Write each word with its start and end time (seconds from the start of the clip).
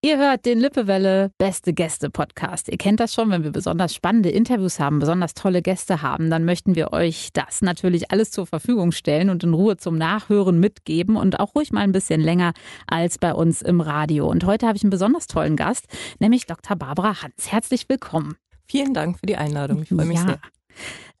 Ihr 0.00 0.16
hört 0.16 0.46
den 0.46 0.60
Lippewelle 0.60 1.32
Beste 1.38 1.72
Gäste 1.72 2.08
Podcast. 2.08 2.68
Ihr 2.68 2.78
kennt 2.78 3.00
das 3.00 3.12
schon, 3.12 3.30
wenn 3.30 3.42
wir 3.42 3.50
besonders 3.50 3.92
spannende 3.92 4.30
Interviews 4.30 4.78
haben, 4.78 5.00
besonders 5.00 5.34
tolle 5.34 5.60
Gäste 5.60 6.02
haben, 6.02 6.30
dann 6.30 6.44
möchten 6.44 6.76
wir 6.76 6.92
euch 6.92 7.30
das 7.32 7.62
natürlich 7.62 8.12
alles 8.12 8.30
zur 8.30 8.46
Verfügung 8.46 8.92
stellen 8.92 9.28
und 9.28 9.42
in 9.42 9.54
Ruhe 9.54 9.76
zum 9.76 9.98
Nachhören 9.98 10.60
mitgeben 10.60 11.16
und 11.16 11.40
auch 11.40 11.56
ruhig 11.56 11.72
mal 11.72 11.80
ein 11.80 11.90
bisschen 11.90 12.20
länger 12.20 12.52
als 12.86 13.18
bei 13.18 13.34
uns 13.34 13.60
im 13.60 13.80
Radio. 13.80 14.30
Und 14.30 14.46
heute 14.46 14.68
habe 14.68 14.76
ich 14.76 14.84
einen 14.84 14.90
besonders 14.90 15.26
tollen 15.26 15.56
Gast, 15.56 15.86
nämlich 16.20 16.46
Dr. 16.46 16.76
Barbara 16.76 17.20
Hans. 17.20 17.50
Herzlich 17.50 17.88
willkommen. 17.88 18.36
Vielen 18.68 18.94
Dank 18.94 19.18
für 19.18 19.26
die 19.26 19.36
Einladung. 19.36 19.82
Ich 19.82 19.88
freue 19.88 20.06
mich 20.06 20.18
ja. 20.18 20.26
sehr. 20.26 20.40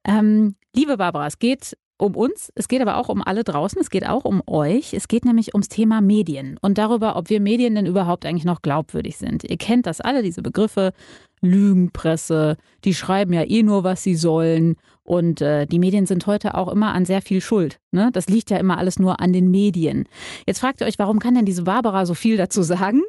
Ähm, 0.04 0.54
liebe 0.72 0.98
Barbara, 0.98 1.26
es 1.26 1.40
geht 1.40 1.76
um 1.98 2.14
uns, 2.14 2.52
es 2.54 2.68
geht 2.68 2.80
aber 2.80 2.96
auch 2.96 3.08
um 3.08 3.22
alle 3.22 3.44
draußen, 3.44 3.80
es 3.80 3.90
geht 3.90 4.06
auch 4.06 4.24
um 4.24 4.42
euch. 4.46 4.94
Es 4.94 5.08
geht 5.08 5.24
nämlich 5.24 5.54
ums 5.54 5.68
Thema 5.68 6.00
Medien 6.00 6.56
und 6.60 6.78
darüber, 6.78 7.16
ob 7.16 7.28
wir 7.28 7.40
Medien 7.40 7.74
denn 7.74 7.86
überhaupt 7.86 8.24
eigentlich 8.24 8.44
noch 8.44 8.62
glaubwürdig 8.62 9.18
sind. 9.18 9.44
Ihr 9.44 9.56
kennt 9.58 9.86
das 9.86 10.00
alle, 10.00 10.22
diese 10.22 10.40
Begriffe, 10.40 10.92
Lügenpresse, 11.40 12.56
die 12.84 12.94
schreiben 12.94 13.32
ja 13.32 13.42
eh 13.44 13.62
nur, 13.62 13.84
was 13.84 14.02
sie 14.02 14.14
sollen. 14.14 14.76
Und 15.02 15.40
äh, 15.40 15.66
die 15.66 15.78
Medien 15.78 16.04
sind 16.04 16.26
heute 16.26 16.54
auch 16.54 16.68
immer 16.68 16.92
an 16.92 17.06
sehr 17.06 17.22
viel 17.22 17.40
schuld. 17.40 17.78
Ne? 17.92 18.10
Das 18.12 18.28
liegt 18.28 18.50
ja 18.50 18.58
immer 18.58 18.76
alles 18.76 18.98
nur 18.98 19.20
an 19.20 19.32
den 19.32 19.50
Medien. 19.50 20.04
Jetzt 20.46 20.58
fragt 20.58 20.82
ihr 20.82 20.86
euch, 20.86 20.98
warum 20.98 21.18
kann 21.18 21.34
denn 21.34 21.46
diese 21.46 21.62
Barbara 21.62 22.04
so 22.04 22.12
viel 22.12 22.36
dazu 22.36 22.62
sagen? 22.62 23.00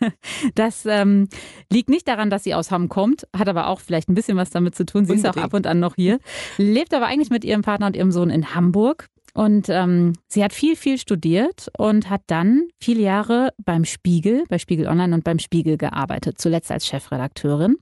das 0.54 0.84
ähm, 0.84 1.28
liegt 1.72 1.88
nicht 1.88 2.06
daran, 2.06 2.28
dass 2.28 2.44
sie 2.44 2.54
aus 2.54 2.70
Hamm 2.70 2.90
kommt, 2.90 3.26
hat 3.34 3.48
aber 3.48 3.68
auch 3.68 3.80
vielleicht 3.80 4.10
ein 4.10 4.14
bisschen 4.14 4.36
was 4.36 4.50
damit 4.50 4.74
zu 4.74 4.84
tun. 4.84 5.06
Sie 5.06 5.12
Unbedingt. 5.12 5.36
ist 5.36 5.40
auch 5.40 5.42
ab 5.42 5.54
und 5.54 5.66
an 5.66 5.80
noch 5.80 5.94
hier. 5.94 6.18
Lebt 6.58 6.92
aber 6.92 7.06
eigentlich 7.06 7.30
mit 7.30 7.46
ihrem 7.46 7.62
Partner 7.62 7.86
und 7.86 7.96
ihrem 7.96 8.12
Sohn 8.12 8.28
in 8.28 8.54
Hamburg. 8.54 9.08
Und 9.38 9.68
ähm, 9.68 10.14
sie 10.26 10.42
hat 10.42 10.52
viel, 10.52 10.74
viel 10.74 10.98
studiert 10.98 11.68
und 11.78 12.10
hat 12.10 12.22
dann 12.26 12.66
viele 12.82 13.02
Jahre 13.02 13.50
beim 13.64 13.84
Spiegel, 13.84 14.42
bei 14.48 14.58
Spiegel 14.58 14.88
Online 14.88 15.14
und 15.14 15.22
beim 15.22 15.38
Spiegel 15.38 15.76
gearbeitet, 15.76 16.40
zuletzt 16.40 16.72
als 16.72 16.88
Chefredakteurin 16.88 17.76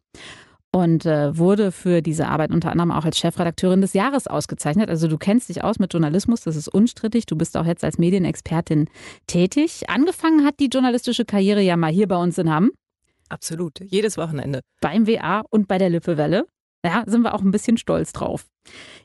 und 0.70 1.06
äh, 1.06 1.38
wurde 1.38 1.72
für 1.72 2.02
diese 2.02 2.28
Arbeit 2.28 2.50
unter 2.50 2.70
anderem 2.70 2.90
auch 2.90 3.06
als 3.06 3.16
Chefredakteurin 3.16 3.80
des 3.80 3.94
Jahres 3.94 4.26
ausgezeichnet. 4.26 4.90
Also 4.90 5.08
du 5.08 5.16
kennst 5.16 5.48
dich 5.48 5.64
aus 5.64 5.78
mit 5.78 5.94
Journalismus, 5.94 6.42
das 6.42 6.56
ist 6.56 6.68
unstrittig. 6.68 7.24
Du 7.24 7.36
bist 7.36 7.56
auch 7.56 7.64
jetzt 7.64 7.84
als 7.84 7.96
Medienexpertin 7.96 8.90
tätig. 9.26 9.88
Angefangen 9.88 10.44
hat 10.44 10.60
die 10.60 10.68
journalistische 10.68 11.24
Karriere 11.24 11.62
ja 11.62 11.78
mal 11.78 11.90
hier 11.90 12.06
bei 12.06 12.16
uns 12.16 12.36
in 12.36 12.50
Hamm. 12.50 12.72
Absolut, 13.30 13.80
jedes 13.80 14.18
Wochenende. 14.18 14.60
Beim 14.82 15.06
WA 15.06 15.42
und 15.48 15.68
bei 15.68 15.78
der 15.78 15.88
Lippewelle. 15.88 16.44
Ja, 16.86 17.02
sind 17.04 17.22
wir 17.22 17.34
auch 17.34 17.42
ein 17.42 17.50
bisschen 17.50 17.78
stolz 17.78 18.12
drauf. 18.12 18.46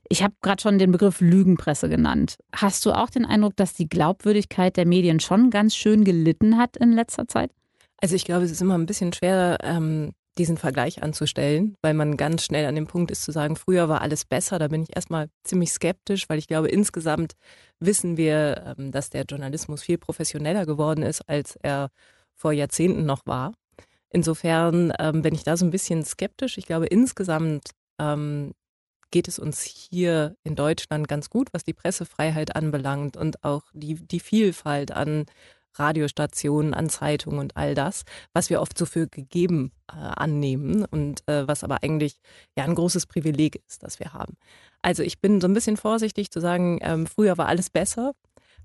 Ich 0.08 0.22
habe 0.22 0.36
gerade 0.42 0.62
schon 0.62 0.78
den 0.78 0.92
Begriff 0.92 1.20
Lügenpresse 1.20 1.90
genannt. 1.90 2.38
Hast 2.56 2.86
du 2.86 2.92
auch 2.92 3.10
den 3.10 3.26
Eindruck, 3.26 3.56
dass 3.56 3.74
die 3.74 3.90
Glaubwürdigkeit 3.90 4.78
der 4.78 4.86
Medien 4.86 5.20
schon 5.20 5.50
ganz 5.50 5.76
schön 5.76 6.04
gelitten 6.04 6.60
hat 6.60 6.78
in 6.78 6.92
letzter 6.92 7.28
Zeit? 7.28 7.52
Also 8.00 8.16
ich 8.16 8.24
glaube, 8.24 8.46
es 8.46 8.52
ist 8.52 8.62
immer 8.62 8.78
ein 8.78 8.86
bisschen 8.86 9.14
schwer, 9.14 9.58
ähm, 9.64 10.12
diesen 10.38 10.58
Vergleich 10.58 11.02
anzustellen, 11.02 11.76
weil 11.82 11.96
man 11.96 12.18
ganz 12.18 12.46
schnell 12.46 12.68
an 12.68 12.76
dem 12.76 12.86
Punkt 12.86 13.10
ist 13.10 13.24
zu 13.24 13.32
sagen, 13.32 13.56
früher 13.56 13.90
war 13.90 14.02
alles 14.02 14.26
besser. 14.26 14.60
Da 14.60 14.68
bin 14.68 14.84
ich 14.84 14.96
erstmal 14.96 15.30
ziemlich 15.44 15.72
skeptisch, 15.72 16.30
weil 16.30 16.38
ich 16.38 16.48
glaube, 16.48 16.68
insgesamt 16.68 17.34
wissen 17.80 18.16
wir, 18.16 18.76
ähm, 18.78 18.92
dass 18.92 19.10
der 19.10 19.24
Journalismus 19.24 19.82
viel 19.82 19.98
professioneller 19.98 20.68
geworden 20.68 21.02
ist, 21.02 21.22
als 21.28 21.58
er 21.64 21.90
vor 22.36 22.54
Jahrzehnten 22.54 23.06
noch 23.06 23.26
war. 23.26 23.54
Insofern 24.12 24.94
ähm, 25.00 25.22
bin 25.22 25.34
ich 25.34 25.44
da 25.44 25.58
so 25.58 25.66
ein 25.66 25.72
bisschen 25.72 26.04
skeptisch. 26.04 26.58
Ich 26.58 26.66
glaube, 26.66 26.88
insgesamt 26.88 27.72
ähm, 28.00 28.54
geht 29.12 29.28
es 29.28 29.40
uns 29.40 29.62
hier 29.62 30.36
in 30.44 30.56
Deutschland 30.56 31.08
ganz 31.08 31.30
gut, 31.30 31.50
was 31.54 31.64
die 31.64 31.74
Pressefreiheit 31.74 32.56
anbelangt 32.56 33.18
und 33.18 33.44
auch 33.44 33.64
die, 33.74 33.96
die 33.96 34.20
Vielfalt 34.20 34.92
an 34.92 35.26
Radiostationen, 35.76 36.74
an 36.74 36.90
Zeitungen 36.90 37.40
und 37.40 37.56
all 37.56 37.76
das, 37.76 38.04
was 38.34 38.50
wir 38.50 38.62
oft 38.62 38.78
so 38.78 38.86
für 38.86 39.08
gegeben 39.08 39.72
äh, 39.90 39.96
annehmen 39.96 40.86
und 40.86 41.28
äh, 41.28 41.48
was 41.48 41.64
aber 41.64 41.84
eigentlich 41.84 42.20
ja 42.58 42.66
ein 42.66 42.76
großes 42.76 43.06
Privileg 43.06 43.62
ist, 43.68 43.84
das 43.84 44.00
wir 44.00 44.14
haben. 44.14 44.36
Also 44.82 45.04
ich 45.04 45.22
bin 45.22 45.40
so 45.40 45.48
ein 45.48 45.54
bisschen 45.54 45.78
vorsichtig 45.78 46.32
zu 46.32 46.42
sagen, 46.42 46.80
ähm, 46.82 47.06
früher 47.06 47.38
war 47.38 47.48
alles 47.48 47.70
besser 47.70 48.14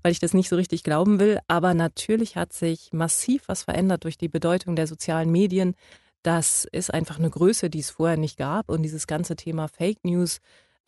weil 0.03 0.11
ich 0.11 0.19
das 0.19 0.33
nicht 0.33 0.49
so 0.49 0.55
richtig 0.55 0.83
glauben 0.83 1.19
will. 1.19 1.39
Aber 1.47 1.73
natürlich 1.73 2.35
hat 2.35 2.53
sich 2.53 2.91
massiv 2.93 3.43
was 3.47 3.63
verändert 3.63 4.03
durch 4.03 4.17
die 4.17 4.29
Bedeutung 4.29 4.75
der 4.75 4.87
sozialen 4.87 5.31
Medien. 5.31 5.75
Das 6.23 6.65
ist 6.71 6.93
einfach 6.93 7.19
eine 7.19 7.29
Größe, 7.29 7.69
die 7.69 7.79
es 7.79 7.89
vorher 7.89 8.17
nicht 8.17 8.37
gab. 8.37 8.69
Und 8.69 8.81
dieses 8.83 9.07
ganze 9.07 9.35
Thema 9.35 9.67
Fake 9.67 10.03
News, 10.03 10.39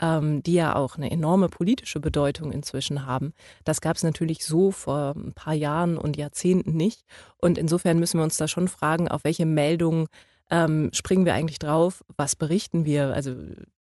ähm, 0.01 0.43
die 0.43 0.53
ja 0.53 0.75
auch 0.75 0.97
eine 0.97 1.11
enorme 1.11 1.49
politische 1.49 1.99
Bedeutung 1.99 2.51
inzwischen 2.51 3.05
haben, 3.05 3.33
das 3.63 3.81
gab 3.81 3.95
es 3.95 4.03
natürlich 4.03 4.45
so 4.45 4.71
vor 4.71 5.13
ein 5.15 5.33
paar 5.33 5.53
Jahren 5.53 5.97
und 5.97 6.17
Jahrzehnten 6.17 6.75
nicht. 6.75 7.03
Und 7.37 7.57
insofern 7.57 7.99
müssen 7.99 8.19
wir 8.19 8.23
uns 8.23 8.37
da 8.37 8.47
schon 8.47 8.67
fragen, 8.67 9.07
auf 9.07 9.23
welche 9.23 9.45
Meldungen 9.45 10.07
ähm, 10.49 10.89
springen 10.93 11.25
wir 11.25 11.33
eigentlich 11.33 11.59
drauf? 11.59 12.03
Was 12.17 12.35
berichten 12.35 12.85
wir? 12.85 13.13
Also 13.13 13.35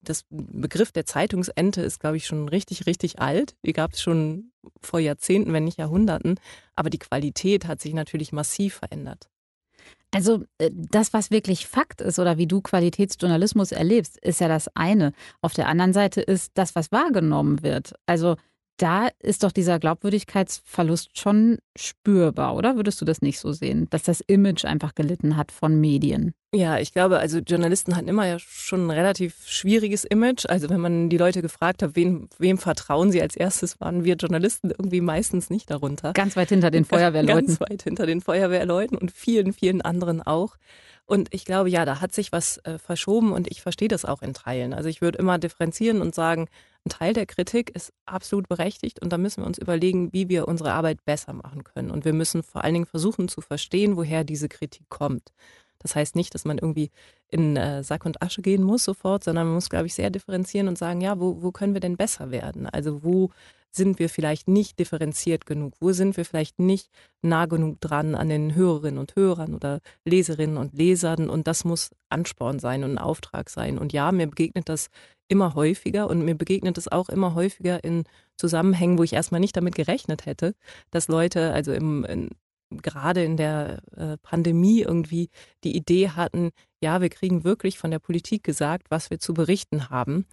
das 0.02 0.26
Begriff 0.30 0.92
der 0.92 1.06
Zeitungsente 1.06 1.82
ist, 1.82 2.00
glaube 2.00 2.18
ich, 2.18 2.26
schon 2.26 2.48
richtig, 2.50 2.86
richtig 2.86 3.20
alt. 3.20 3.56
Die 3.66 3.74
gab 3.74 3.94
es 3.94 4.02
schon 4.02 4.52
vor 4.82 5.00
Jahrzehnten, 5.00 5.54
wenn 5.54 5.64
nicht 5.64 5.78
Jahrhunderten. 5.78 6.40
Aber 6.76 6.90
die 6.90 7.00
Qualität 7.00 7.68
hat 7.68 7.82
sich 7.82 7.94
natürlich 7.94 8.32
massiv 8.32 8.76
verändert. 8.76 9.30
Also 10.12 10.46
äh, 10.60 10.72
das, 10.74 11.14
was 11.14 11.30
wirklich 11.30 11.68
Fakt 11.68 12.02
ist 12.02 12.20
oder 12.20 12.38
wie 12.38 12.48
du 12.48 12.62
Qualitätsjournalismus 12.62 13.72
erlebst, 13.72 14.18
ist 14.18 14.40
ja 14.40 14.48
das 14.48 14.70
eine. 14.76 15.12
Auf 15.42 15.54
der 15.54 15.68
anderen 15.68 15.94
Seite 15.94 16.22
ist 16.22 16.52
das, 16.56 16.76
was 16.76 16.92
wahrgenommen 16.92 17.64
wird. 17.64 17.94
Also 18.06 18.38
da 18.78 19.10
ist 19.20 19.44
doch 19.44 19.52
dieser 19.52 19.80
Glaubwürdigkeitsverlust 19.80 21.18
schon 21.18 21.60
spürbar, 21.78 22.56
oder? 22.56 22.76
Würdest 22.76 23.00
du 23.00 23.06
das 23.06 23.22
nicht 23.22 23.40
so 23.40 23.52
sehen, 23.52 23.88
dass 23.90 24.04
das 24.04 24.22
Image 24.22 24.66
einfach 24.66 24.96
gelitten 24.96 25.38
hat 25.38 25.52
von 25.52 25.80
Medien? 25.80 26.34
Ja, 26.54 26.78
ich 26.80 26.94
glaube, 26.94 27.20
also 27.20 27.40
Journalisten 27.40 27.96
hatten 27.96 28.08
immer 28.08 28.28
ja 28.28 28.40
schon 28.40 28.88
ein 28.88 28.92
relativ 28.92 29.36
schwieriges 29.46 30.06
Image. 30.06 30.46
Also 30.48 30.70
wenn 30.70 30.80
man 30.80 31.10
die 31.10 31.18
Leute 31.18 31.42
gefragt 31.42 31.84
hat, 31.84 31.96
wem, 31.96 32.30
wem 32.38 32.58
vertrauen 32.58 33.12
sie 33.12 33.22
als 33.22 33.36
erstes, 33.36 33.80
waren 33.82 34.04
wir 34.04 34.16
Journalisten 34.16 34.72
irgendwie 34.72 35.02
meistens 35.02 35.50
nicht 35.50 35.70
darunter. 35.70 36.14
Ganz 36.14 36.36
weit 36.36 36.50
hinter 36.50 36.72
den 36.72 36.86
Feuerwehrleuten. 36.86 37.48
Ganz 37.48 37.60
weit 37.70 37.84
hinter 37.84 38.06
den 38.06 38.22
Feuerwehrleuten 38.22 38.98
und 38.98 39.12
vielen, 39.12 39.54
vielen 39.54 39.82
anderen 39.82 40.22
auch. 40.22 40.56
Und 41.06 41.28
ich 41.34 41.46
glaube, 41.46 41.70
ja, 41.70 41.86
da 41.86 42.02
hat 42.02 42.14
sich 42.14 42.32
was 42.32 42.58
äh, 42.60 42.80
verschoben 42.80 43.32
und 43.32 43.48
ich 43.48 43.62
verstehe 43.62 43.88
das 43.88 44.06
auch 44.06 44.22
in 44.22 44.34
Teilen. 44.34 44.74
Also 44.74 44.90
ich 44.90 45.02
würde 45.02 45.20
immer 45.20 45.38
differenzieren 45.38 46.02
und 46.02 46.16
sagen, 46.16 46.48
ein 46.86 46.90
Teil 46.90 47.14
der 47.14 47.26
Kritik 47.26 47.72
ist 47.72 47.94
absolut 48.06 48.48
berechtigt 48.48 49.02
und 49.02 49.12
da 49.12 49.18
müssen 49.18 49.42
wir 49.42 49.48
uns 49.48 49.58
überlegen, 49.58 50.14
wie 50.14 50.30
wir 50.30 50.48
unsere 50.48 50.74
Arbeit 50.74 51.04
besser 51.04 51.34
machen 51.34 51.64
können. 51.64 51.92
Und 51.92 52.06
wir 52.06 52.14
müssen 52.14 52.44
vor 52.44 52.64
allen 52.64 52.74
Dingen 52.74 52.86
versuchen 52.86 53.28
zu 53.28 53.42
verstehen, 53.42 53.98
woher 53.98 54.24
diese 54.24 54.50
Kritik 54.50 54.88
kommt. 54.90 55.34
Das 55.80 55.96
heißt 55.96 56.16
nicht, 56.16 56.34
dass 56.34 56.46
man 56.46 56.58
irgendwie 56.58 56.90
in 57.28 57.58
äh, 57.58 57.84
Sack 57.84 58.06
und 58.06 58.22
Asche 58.22 58.42
gehen 58.42 58.64
muss 58.64 58.84
sofort, 58.84 59.24
sondern 59.24 59.48
man 59.48 59.56
muss, 59.56 59.70
glaube 59.70 59.88
ich, 59.88 59.94
sehr 59.94 60.10
differenzieren 60.10 60.68
und 60.68 60.78
sagen, 60.78 61.02
ja, 61.02 61.20
wo, 61.20 61.42
wo 61.42 61.52
können 61.52 61.74
wir 61.74 61.82
denn 61.82 61.98
besser 61.98 62.32
werden? 62.32 62.68
Also 62.68 63.04
wo 63.04 63.30
sind 63.72 64.00
wir 64.00 64.10
vielleicht 64.10 64.48
nicht 64.48 64.80
differenziert 64.80 65.46
genug? 65.46 65.74
Wo 65.80 65.92
sind 65.92 66.18
wir 66.18 66.26
vielleicht 66.26 66.60
nicht 66.60 66.90
nah 67.22 67.46
genug 67.46 67.82
dran 67.82 68.16
an 68.16 68.30
den 68.30 68.56
Hörerinnen 68.56 69.00
und 69.00 69.16
Hörern 69.16 69.54
oder 69.54 69.82
Leserinnen 70.06 70.58
und 70.58 70.74
Lesern? 70.74 71.30
Und 71.30 71.48
das 71.48 71.66
muss 71.66 71.92
Ansporn 72.10 72.60
sein 72.60 72.84
und 72.84 72.92
ein 72.92 72.98
Auftrag 72.98 73.50
sein. 73.50 73.78
Und 73.78 73.92
ja, 73.92 74.12
mir 74.12 74.28
begegnet 74.28 74.70
das 74.70 74.90
immer 75.28 75.56
häufiger 75.56 76.10
und 76.10 76.24
mir 76.24 76.36
begegnet 76.36 76.78
es 76.78 76.92
auch 76.92 77.10
immer 77.10 77.36
häufiger 77.36 77.84
in 77.84 78.04
Zusammenhängen, 78.38 78.98
wo 78.98 79.04
ich 79.04 79.14
erstmal 79.14 79.42
nicht 79.42 79.58
damit 79.58 79.76
gerechnet 79.76 80.26
hätte, 80.26 80.56
dass 80.92 81.08
Leute, 81.08 81.54
also 81.54 81.74
im, 81.74 82.04
in, 82.06 82.30
gerade 82.70 83.24
in 83.24 83.38
der 83.38 83.82
äh, 83.96 84.18
Pandemie 84.22 84.82
irgendwie 84.82 85.30
die 85.64 85.76
Idee 85.76 86.10
hatten, 86.10 86.52
ja, 86.82 87.02
wir 87.02 87.10
kriegen 87.10 87.44
wirklich 87.44 87.78
von 87.78 87.92
der 87.92 88.00
Politik 88.00 88.44
gesagt, 88.44 88.88
was 88.90 89.10
wir 89.10 89.20
zu 89.20 89.34
berichten 89.34 89.90
haben 89.90 90.26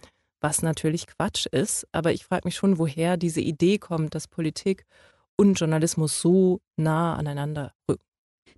was 0.43 0.61
natürlich 0.61 1.07
Quatsch 1.07 1.47
ist. 1.47 1.87
Aber 1.91 2.11
ich 2.11 2.25
frage 2.25 2.45
mich 2.45 2.55
schon, 2.55 2.77
woher 2.77 3.17
diese 3.17 3.41
Idee 3.41 3.79
kommt, 3.79 4.13
dass 4.13 4.27
Politik 4.27 4.85
und 5.37 5.59
Journalismus 5.59 6.19
so 6.19 6.59
nah 6.75 7.15
aneinander 7.15 7.73
rücken. 7.89 8.03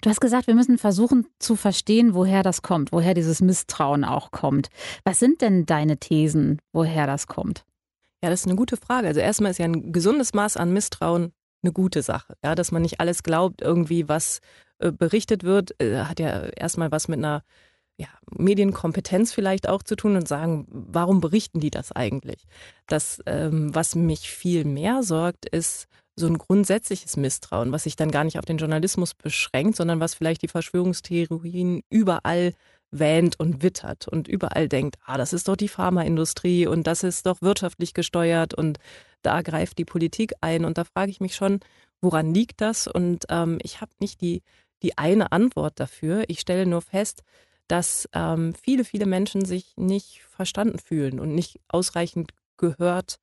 Du 0.05 0.11
hast 0.11 0.21
gesagt, 0.21 0.45
wir 0.45 0.53
müssen 0.53 0.77
versuchen 0.77 1.25
zu 1.39 1.55
verstehen, 1.55 2.13
woher 2.13 2.43
das 2.43 2.61
kommt, 2.61 2.91
woher 2.91 3.15
dieses 3.15 3.41
Misstrauen 3.41 4.03
auch 4.03 4.29
kommt. 4.29 4.69
Was 5.03 5.17
sind 5.17 5.41
denn 5.41 5.65
deine 5.65 5.97
Thesen, 5.97 6.61
woher 6.73 7.07
das 7.07 7.25
kommt? 7.25 7.65
Ja, 8.21 8.29
das 8.29 8.41
ist 8.41 8.45
eine 8.45 8.55
gute 8.55 8.77
Frage. 8.77 9.07
Also 9.07 9.19
erstmal 9.19 9.49
ist 9.49 9.57
ja 9.57 9.65
ein 9.65 9.91
gesundes 9.91 10.35
Maß 10.35 10.57
an 10.57 10.71
Misstrauen 10.73 11.33
eine 11.63 11.73
gute 11.73 12.03
Sache. 12.03 12.37
Ja, 12.43 12.53
dass 12.53 12.71
man 12.71 12.83
nicht 12.83 12.99
alles 12.99 13.23
glaubt, 13.23 13.63
irgendwie, 13.63 14.07
was 14.07 14.41
äh, 14.77 14.91
berichtet 14.91 15.43
wird, 15.43 15.73
äh, 15.81 16.03
hat 16.03 16.19
ja 16.19 16.49
erstmal 16.49 16.91
was 16.91 17.07
mit 17.07 17.17
einer 17.17 17.41
ja, 17.97 18.09
Medienkompetenz 18.29 19.33
vielleicht 19.33 19.67
auch 19.67 19.81
zu 19.81 19.95
tun 19.95 20.17
und 20.17 20.27
sagen, 20.27 20.67
warum 20.69 21.19
berichten 21.19 21.61
die 21.61 21.71
das 21.71 21.91
eigentlich? 21.91 22.45
Das, 22.85 23.23
ähm, 23.25 23.73
was 23.73 23.95
mich 23.95 24.29
viel 24.29 24.65
mehr 24.65 25.01
sorgt, 25.01 25.47
ist 25.47 25.87
so 26.15 26.27
ein 26.27 26.37
grundsätzliches 26.37 27.17
Misstrauen, 27.17 27.71
was 27.71 27.83
sich 27.83 27.95
dann 27.95 28.11
gar 28.11 28.23
nicht 28.23 28.39
auf 28.39 28.45
den 28.45 28.57
Journalismus 28.57 29.13
beschränkt, 29.13 29.75
sondern 29.75 29.99
was 29.99 30.13
vielleicht 30.13 30.41
die 30.41 30.47
Verschwörungstheorien 30.47 31.81
überall 31.89 32.53
wähnt 32.91 33.39
und 33.39 33.61
wittert 33.61 34.07
und 34.07 34.27
überall 34.27 34.69
denkt, 34.69 34.95
ah, 35.05 35.17
das 35.17 35.33
ist 35.33 35.47
doch 35.47 35.57
die 35.57 35.67
Pharmaindustrie 35.67 36.67
und 36.67 36.87
das 36.87 37.03
ist 37.03 37.25
doch 37.25 37.41
wirtschaftlich 37.41 37.93
gesteuert 37.93 38.53
und 38.53 38.77
da 39.21 39.41
greift 39.41 39.77
die 39.77 39.85
Politik 39.85 40.33
ein. 40.41 40.65
Und 40.65 40.77
da 40.77 40.83
frage 40.85 41.11
ich 41.11 41.19
mich 41.19 41.35
schon, 41.35 41.59
woran 41.99 42.33
liegt 42.33 42.61
das? 42.61 42.87
Und 42.87 43.25
ähm, 43.29 43.57
ich 43.63 43.81
habe 43.81 43.91
nicht 43.99 44.21
die 44.21 44.43
die 44.85 44.97
eine 44.97 45.31
Antwort 45.31 45.79
dafür. 45.79 46.23
Ich 46.27 46.39
stelle 46.39 46.65
nur 46.65 46.81
fest, 46.81 47.23
dass 47.67 48.07
ähm, 48.13 48.53
viele, 48.53 48.85
viele 48.85 49.05
Menschen 49.07 49.43
sich 49.43 49.73
nicht 49.77 50.21
verstanden 50.29 50.79
fühlen 50.79 51.19
und 51.19 51.33
nicht 51.33 51.59
ausreichend 51.67 52.31
gehört 52.57 53.17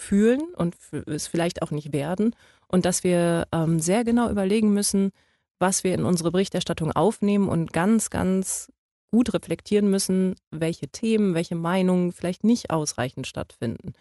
fühlen 0.00 0.42
und 0.56 0.76
es 1.06 1.26
vielleicht 1.26 1.62
auch 1.62 1.70
nicht 1.70 1.92
werden. 1.92 2.34
Und 2.66 2.84
dass 2.84 3.04
wir 3.04 3.46
ähm, 3.52 3.80
sehr 3.80 4.04
genau 4.04 4.30
überlegen 4.30 4.72
müssen, 4.72 5.10
was 5.58 5.84
wir 5.84 5.94
in 5.94 6.04
unsere 6.04 6.32
Berichterstattung 6.32 6.92
aufnehmen 6.92 7.48
und 7.48 7.72
ganz, 7.72 8.10
ganz 8.10 8.72
gut 9.10 9.34
reflektieren 9.34 9.90
müssen, 9.90 10.36
welche 10.50 10.88
Themen, 10.88 11.34
welche 11.34 11.54
Meinungen 11.54 12.12
vielleicht 12.12 12.44
nicht 12.44 12.70
ausreichend 12.70 13.26
stattfinden. 13.26 13.92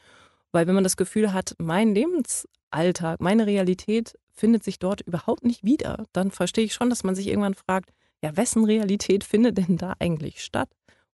Weil 0.51 0.67
wenn 0.67 0.75
man 0.75 0.83
das 0.83 0.97
Gefühl 0.97 1.33
hat, 1.33 1.55
mein 1.59 1.93
Lebensalltag, 1.93 3.19
meine 3.19 3.45
Realität 3.45 4.17
findet 4.31 4.63
sich 4.63 4.79
dort 4.79 5.01
überhaupt 5.01 5.43
nicht 5.43 5.63
wieder, 5.63 6.05
dann 6.13 6.31
verstehe 6.31 6.63
ich 6.63 6.73
schon, 6.73 6.89
dass 6.89 7.03
man 7.03 7.15
sich 7.15 7.27
irgendwann 7.27 7.55
fragt, 7.55 7.91
ja, 8.23 8.35
wessen 8.37 8.65
Realität 8.65 9.23
findet 9.23 9.57
denn 9.57 9.77
da 9.77 9.93
eigentlich 9.99 10.43
statt? 10.43 10.69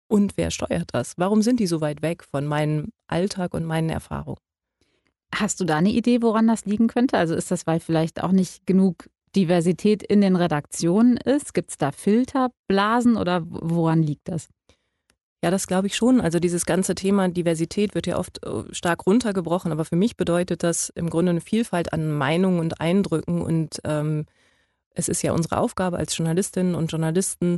Und 0.07 0.37
wer 0.37 0.51
steuert 0.51 0.89
das? 0.93 1.13
Warum 1.17 1.41
sind 1.41 1.59
die 1.59 1.67
so 1.67 1.81
weit 1.81 2.01
weg 2.01 2.23
von 2.23 2.45
meinem 2.45 2.89
Alltag 3.07 3.53
und 3.53 3.65
meinen 3.65 3.89
Erfahrungen? 3.89 4.39
Hast 5.33 5.59
du 5.59 5.65
da 5.65 5.77
eine 5.77 5.91
Idee, 5.91 6.21
woran 6.21 6.47
das 6.47 6.65
liegen 6.65 6.87
könnte? 6.87 7.17
Also 7.17 7.35
ist 7.35 7.51
das, 7.51 7.65
weil 7.65 7.79
vielleicht 7.79 8.23
auch 8.23 8.31
nicht 8.31 8.65
genug 8.65 9.09
Diversität 9.35 10.03
in 10.03 10.21
den 10.21 10.35
Redaktionen 10.35 11.17
ist? 11.17 11.53
Gibt 11.53 11.71
es 11.71 11.77
da 11.77 11.91
Filterblasen 11.91 13.17
oder 13.17 13.43
woran 13.47 14.03
liegt 14.03 14.27
das? 14.27 14.49
Ja, 15.43 15.51
das 15.51 15.67
glaube 15.67 15.87
ich 15.87 15.95
schon. 15.95 16.21
Also 16.21 16.39
dieses 16.39 16.65
ganze 16.65 16.95
Thema 16.95 17.27
Diversität 17.27 17.95
wird 17.95 18.07
ja 18.07 18.17
oft 18.17 18.45
äh, 18.45 18.63
stark 18.71 19.05
runtergebrochen, 19.05 19.71
aber 19.71 19.83
für 19.83 19.97
mich 19.97 20.15
bedeutet 20.15 20.63
das 20.63 20.89
im 20.89 21.09
Grunde 21.09 21.31
eine 21.31 21.41
Vielfalt 21.41 21.91
an 21.91 22.13
Meinungen 22.13 22.59
und 22.59 22.79
Eindrücken 22.79 23.41
und 23.41 23.81
ähm, 23.83 24.25
es 24.95 25.09
ist 25.09 25.21
ja 25.21 25.33
unsere 25.33 25.57
Aufgabe 25.57 25.97
als 25.97 26.15
Journalistinnen 26.15 26.75
und 26.75 26.91
Journalisten, 26.91 27.57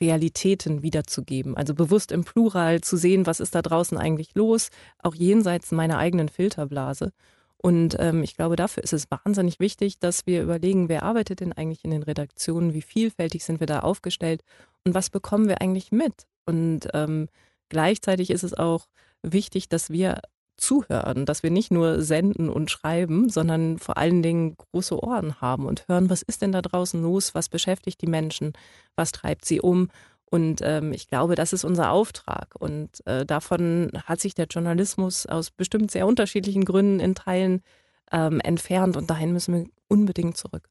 Realitäten 0.00 0.82
wiederzugeben. 0.82 1.56
Also 1.56 1.74
bewusst 1.74 2.12
im 2.12 2.24
Plural 2.24 2.80
zu 2.80 2.96
sehen, 2.96 3.26
was 3.26 3.40
ist 3.40 3.54
da 3.54 3.62
draußen 3.62 3.98
eigentlich 3.98 4.34
los, 4.34 4.70
auch 4.98 5.14
jenseits 5.14 5.72
meiner 5.72 5.98
eigenen 5.98 6.28
Filterblase. 6.28 7.12
Und 7.62 7.96
ähm, 7.98 8.22
ich 8.22 8.36
glaube, 8.36 8.56
dafür 8.56 8.82
ist 8.82 8.94
es 8.94 9.10
wahnsinnig 9.10 9.60
wichtig, 9.60 9.98
dass 9.98 10.26
wir 10.26 10.42
überlegen, 10.42 10.88
wer 10.88 11.02
arbeitet 11.02 11.40
denn 11.40 11.52
eigentlich 11.52 11.84
in 11.84 11.90
den 11.90 12.02
Redaktionen, 12.02 12.72
wie 12.72 12.80
vielfältig 12.80 13.44
sind 13.44 13.60
wir 13.60 13.66
da 13.66 13.80
aufgestellt 13.80 14.42
und 14.84 14.94
was 14.94 15.10
bekommen 15.10 15.46
wir 15.46 15.60
eigentlich 15.60 15.92
mit. 15.92 16.26
Und 16.46 16.88
ähm, 16.94 17.28
gleichzeitig 17.68 18.30
ist 18.30 18.44
es 18.44 18.54
auch 18.54 18.86
wichtig, 19.22 19.68
dass 19.68 19.90
wir 19.90 20.22
zuhören, 20.60 21.26
dass 21.26 21.42
wir 21.42 21.50
nicht 21.50 21.70
nur 21.70 22.02
senden 22.02 22.48
und 22.48 22.70
schreiben, 22.70 23.28
sondern 23.28 23.78
vor 23.78 23.96
allen 23.96 24.22
Dingen 24.22 24.56
große 24.56 25.02
Ohren 25.02 25.40
haben 25.40 25.66
und 25.66 25.88
hören, 25.88 26.10
was 26.10 26.22
ist 26.22 26.42
denn 26.42 26.52
da 26.52 26.62
draußen 26.62 27.02
los, 27.02 27.34
was 27.34 27.48
beschäftigt 27.48 28.00
die 28.02 28.06
Menschen, 28.06 28.52
was 28.96 29.12
treibt 29.12 29.44
sie 29.44 29.60
um. 29.60 29.88
Und 30.30 30.60
ähm, 30.62 30.92
ich 30.92 31.08
glaube, 31.08 31.34
das 31.34 31.52
ist 31.52 31.64
unser 31.64 31.90
Auftrag. 31.90 32.54
Und 32.58 33.04
äh, 33.06 33.26
davon 33.26 33.90
hat 34.04 34.20
sich 34.20 34.34
der 34.34 34.46
Journalismus 34.46 35.26
aus 35.26 35.50
bestimmt 35.50 35.90
sehr 35.90 36.06
unterschiedlichen 36.06 36.64
Gründen 36.64 37.00
in 37.00 37.14
Teilen 37.14 37.62
ähm, 38.12 38.40
entfernt 38.40 38.96
und 38.96 39.10
dahin 39.10 39.32
müssen 39.32 39.54
wir 39.54 39.66
unbedingt 39.88 40.36
zurück. 40.36 40.68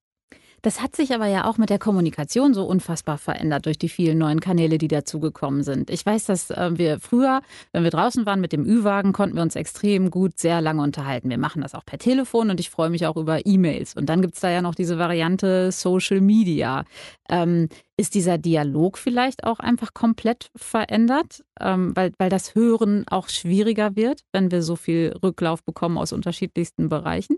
Das 0.61 0.81
hat 0.81 0.95
sich 0.95 1.13
aber 1.13 1.27
ja 1.27 1.45
auch 1.45 1.57
mit 1.57 1.69
der 1.69 1.79
Kommunikation 1.79 2.53
so 2.53 2.65
unfassbar 2.65 3.17
verändert 3.17 3.65
durch 3.65 3.77
die 3.77 3.89
vielen 3.89 4.17
neuen 4.17 4.39
Kanäle, 4.39 4.77
die 4.77 4.87
dazugekommen 4.87 5.63
sind. 5.63 5.89
Ich 5.89 6.05
weiß, 6.05 6.25
dass 6.25 6.49
äh, 6.49 6.71
wir 6.73 6.99
früher, 6.99 7.41
wenn 7.71 7.83
wir 7.83 7.91
draußen 7.91 8.25
waren 8.25 8.41
mit 8.41 8.51
dem 8.51 8.65
Ü-Wagen, 8.65 9.13
konnten 9.13 9.35
wir 9.35 9.43
uns 9.43 9.55
extrem 9.55 10.11
gut 10.11 10.37
sehr 10.37 10.61
lange 10.61 10.81
unterhalten. 10.81 11.29
Wir 11.29 11.37
machen 11.37 11.61
das 11.61 11.75
auch 11.75 11.85
per 11.85 11.99
Telefon 11.99 12.49
und 12.49 12.59
ich 12.59 12.69
freue 12.69 12.89
mich 12.89 13.05
auch 13.05 13.17
über 13.17 13.45
E-Mails. 13.45 13.95
Und 13.95 14.07
dann 14.07 14.21
gibt 14.21 14.35
es 14.35 14.41
da 14.41 14.49
ja 14.49 14.61
noch 14.61 14.75
diese 14.75 14.97
Variante 14.97 15.71
Social 15.71 16.21
Media. 16.21 16.83
Ähm, 17.29 17.69
ist 17.97 18.15
dieser 18.15 18.37
Dialog 18.37 18.97
vielleicht 18.97 19.43
auch 19.43 19.59
einfach 19.59 19.93
komplett 19.93 20.51
verändert, 20.55 21.43
ähm, 21.59 21.95
weil, 21.95 22.13
weil 22.17 22.29
das 22.29 22.55
Hören 22.55 23.05
auch 23.09 23.27
schwieriger 23.27 23.95
wird, 23.95 24.21
wenn 24.31 24.51
wir 24.51 24.61
so 24.61 24.75
viel 24.77 25.13
Rücklauf 25.21 25.63
bekommen 25.63 25.97
aus 25.97 26.13
unterschiedlichsten 26.13 26.87
Bereichen? 26.87 27.37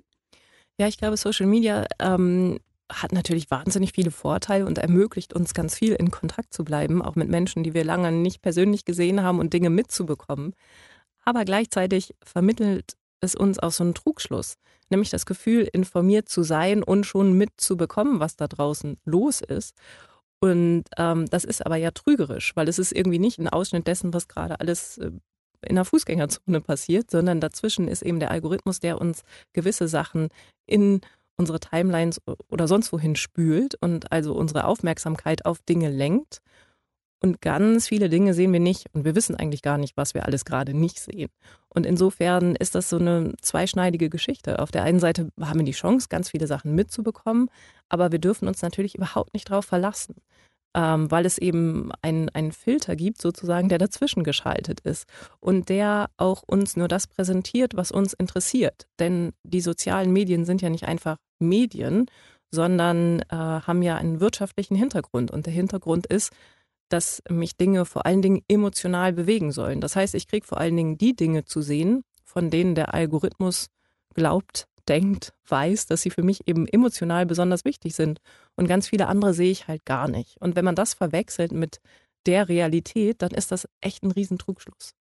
Ja, 0.79 0.87
ich 0.87 0.97
glaube, 0.97 1.17
Social 1.17 1.47
Media 1.47 1.85
ähm, 1.99 2.59
hat 2.91 3.11
natürlich 3.11 3.49
wahnsinnig 3.49 3.93
viele 3.93 4.11
Vorteile 4.11 4.65
und 4.65 4.77
ermöglicht 4.77 5.33
uns 5.33 5.53
ganz 5.53 5.75
viel 5.75 5.93
in 5.93 6.11
Kontakt 6.11 6.53
zu 6.53 6.63
bleiben, 6.63 7.01
auch 7.01 7.15
mit 7.15 7.29
Menschen, 7.29 7.63
die 7.63 7.73
wir 7.73 7.83
lange 7.83 8.11
nicht 8.11 8.41
persönlich 8.41 8.85
gesehen 8.85 9.23
haben 9.23 9.39
und 9.39 9.53
Dinge 9.53 9.69
mitzubekommen. 9.69 10.53
Aber 11.23 11.45
gleichzeitig 11.45 12.15
vermittelt 12.23 12.95
es 13.21 13.35
uns 13.35 13.59
auch 13.59 13.71
so 13.71 13.83
einen 13.83 13.93
Trugschluss, 13.93 14.55
nämlich 14.89 15.09
das 15.09 15.25
Gefühl, 15.25 15.69
informiert 15.71 16.27
zu 16.27 16.43
sein 16.43 16.83
und 16.83 17.05
schon 17.05 17.33
mitzubekommen, 17.33 18.19
was 18.19 18.35
da 18.35 18.47
draußen 18.47 18.97
los 19.05 19.41
ist. 19.41 19.75
Und 20.39 20.85
ähm, 20.97 21.27
das 21.29 21.43
ist 21.43 21.65
aber 21.65 21.75
ja 21.75 21.91
trügerisch, 21.91 22.55
weil 22.55 22.67
es 22.67 22.79
ist 22.79 22.91
irgendwie 22.91 23.19
nicht 23.19 23.37
ein 23.37 23.47
Ausschnitt 23.47 23.85
dessen, 23.85 24.13
was 24.13 24.27
gerade 24.27 24.59
alles 24.59 24.97
äh, 24.97 25.11
in 25.61 25.75
der 25.75 25.85
Fußgängerzone 25.85 26.61
passiert, 26.61 27.11
sondern 27.11 27.39
dazwischen 27.39 27.87
ist 27.87 28.01
eben 28.01 28.19
der 28.19 28.31
Algorithmus, 28.31 28.79
der 28.79 28.99
uns 28.99 29.21
gewisse 29.53 29.87
Sachen 29.87 30.29
in 30.65 31.01
unsere 31.37 31.59
Timelines 31.59 32.21
oder 32.49 32.67
sonst 32.67 32.91
wohin 32.93 33.15
spült 33.15 33.75
und 33.81 34.11
also 34.11 34.33
unsere 34.33 34.65
Aufmerksamkeit 34.65 35.45
auf 35.45 35.61
Dinge 35.61 35.89
lenkt. 35.89 36.41
Und 37.23 37.39
ganz 37.39 37.87
viele 37.87 38.09
Dinge 38.09 38.33
sehen 38.33 38.51
wir 38.51 38.59
nicht 38.59 38.87
und 38.93 39.05
wir 39.05 39.15
wissen 39.15 39.35
eigentlich 39.35 39.61
gar 39.61 39.77
nicht, 39.77 39.95
was 39.95 40.15
wir 40.15 40.25
alles 40.25 40.43
gerade 40.43 40.73
nicht 40.73 40.99
sehen. 40.99 41.29
Und 41.69 41.85
insofern 41.85 42.55
ist 42.55 42.73
das 42.73 42.89
so 42.89 42.97
eine 42.97 43.33
zweischneidige 43.41 44.09
Geschichte. 44.09 44.57
Auf 44.57 44.71
der 44.71 44.83
einen 44.83 44.99
Seite 44.99 45.29
haben 45.39 45.59
wir 45.59 45.65
die 45.65 45.71
Chance, 45.71 46.07
ganz 46.09 46.29
viele 46.29 46.47
Sachen 46.47 46.73
mitzubekommen, 46.73 47.49
aber 47.89 48.11
wir 48.11 48.19
dürfen 48.19 48.47
uns 48.47 48.63
natürlich 48.63 48.95
überhaupt 48.95 49.35
nicht 49.35 49.51
darauf 49.51 49.65
verlassen 49.65 50.15
ähm, 50.75 51.11
weil 51.11 51.25
es 51.25 51.37
eben 51.37 51.91
einen, 52.01 52.51
Filter 52.51 52.95
gibt, 52.95 53.21
sozusagen, 53.21 53.69
der 53.69 53.77
dazwischen 53.77 54.23
geschaltet 54.23 54.79
ist 54.81 55.05
und 55.39 55.69
der 55.69 56.09
auch 56.17 56.43
uns 56.43 56.77
nur 56.77 56.87
das 56.87 57.07
präsentiert, 57.07 57.75
was 57.75 57.91
uns 57.91 58.13
interessiert. 58.13 58.87
Denn 58.99 59.33
die 59.43 59.61
sozialen 59.61 60.11
Medien 60.11 60.45
sind 60.45 60.61
ja 60.61 60.69
nicht 60.69 60.85
einfach 60.85 61.17
Medien, 61.39 62.05
sondern 62.51 63.21
äh, 63.29 63.35
haben 63.35 63.81
ja 63.81 63.95
einen 63.97 64.19
wirtschaftlichen 64.19 64.75
Hintergrund. 64.75 65.31
Und 65.31 65.45
der 65.45 65.53
Hintergrund 65.53 66.07
ist, 66.07 66.31
dass 66.89 67.23
mich 67.29 67.55
Dinge 67.55 67.85
vor 67.85 68.05
allen 68.05 68.21
Dingen 68.21 68.41
emotional 68.47 69.13
bewegen 69.13 69.51
sollen. 69.51 69.81
Das 69.81 69.95
heißt, 69.95 70.13
ich 70.15 70.27
kriege 70.27 70.45
vor 70.45 70.57
allen 70.57 70.75
Dingen 70.75 70.97
die 70.97 71.15
Dinge 71.15 71.45
zu 71.45 71.61
sehen, 71.61 72.03
von 72.23 72.49
denen 72.49 72.75
der 72.75 72.93
Algorithmus 72.93 73.67
glaubt, 74.13 74.67
denkt, 74.87 75.33
weiß, 75.47 75.85
dass 75.87 76.01
sie 76.01 76.09
für 76.09 76.23
mich 76.23 76.47
eben 76.47 76.67
emotional 76.67 77.25
besonders 77.25 77.65
wichtig 77.65 77.95
sind. 77.95 78.19
Und 78.55 78.67
ganz 78.67 78.89
viele 78.89 79.07
andere 79.07 79.33
sehe 79.33 79.51
ich 79.51 79.67
halt 79.67 79.85
gar 79.85 80.07
nicht. 80.07 80.37
Und 80.39 80.55
wenn 80.55 80.65
man 80.65 80.75
das 80.75 80.93
verwechselt 80.93 81.51
mit 81.51 81.81
der 82.25 82.49
Realität, 82.49 83.21
dann 83.21 83.31
ist 83.31 83.51
das 83.51 83.67
echt 83.81 84.03
ein 84.03 84.11
Riesentrugschluss. 84.11 84.93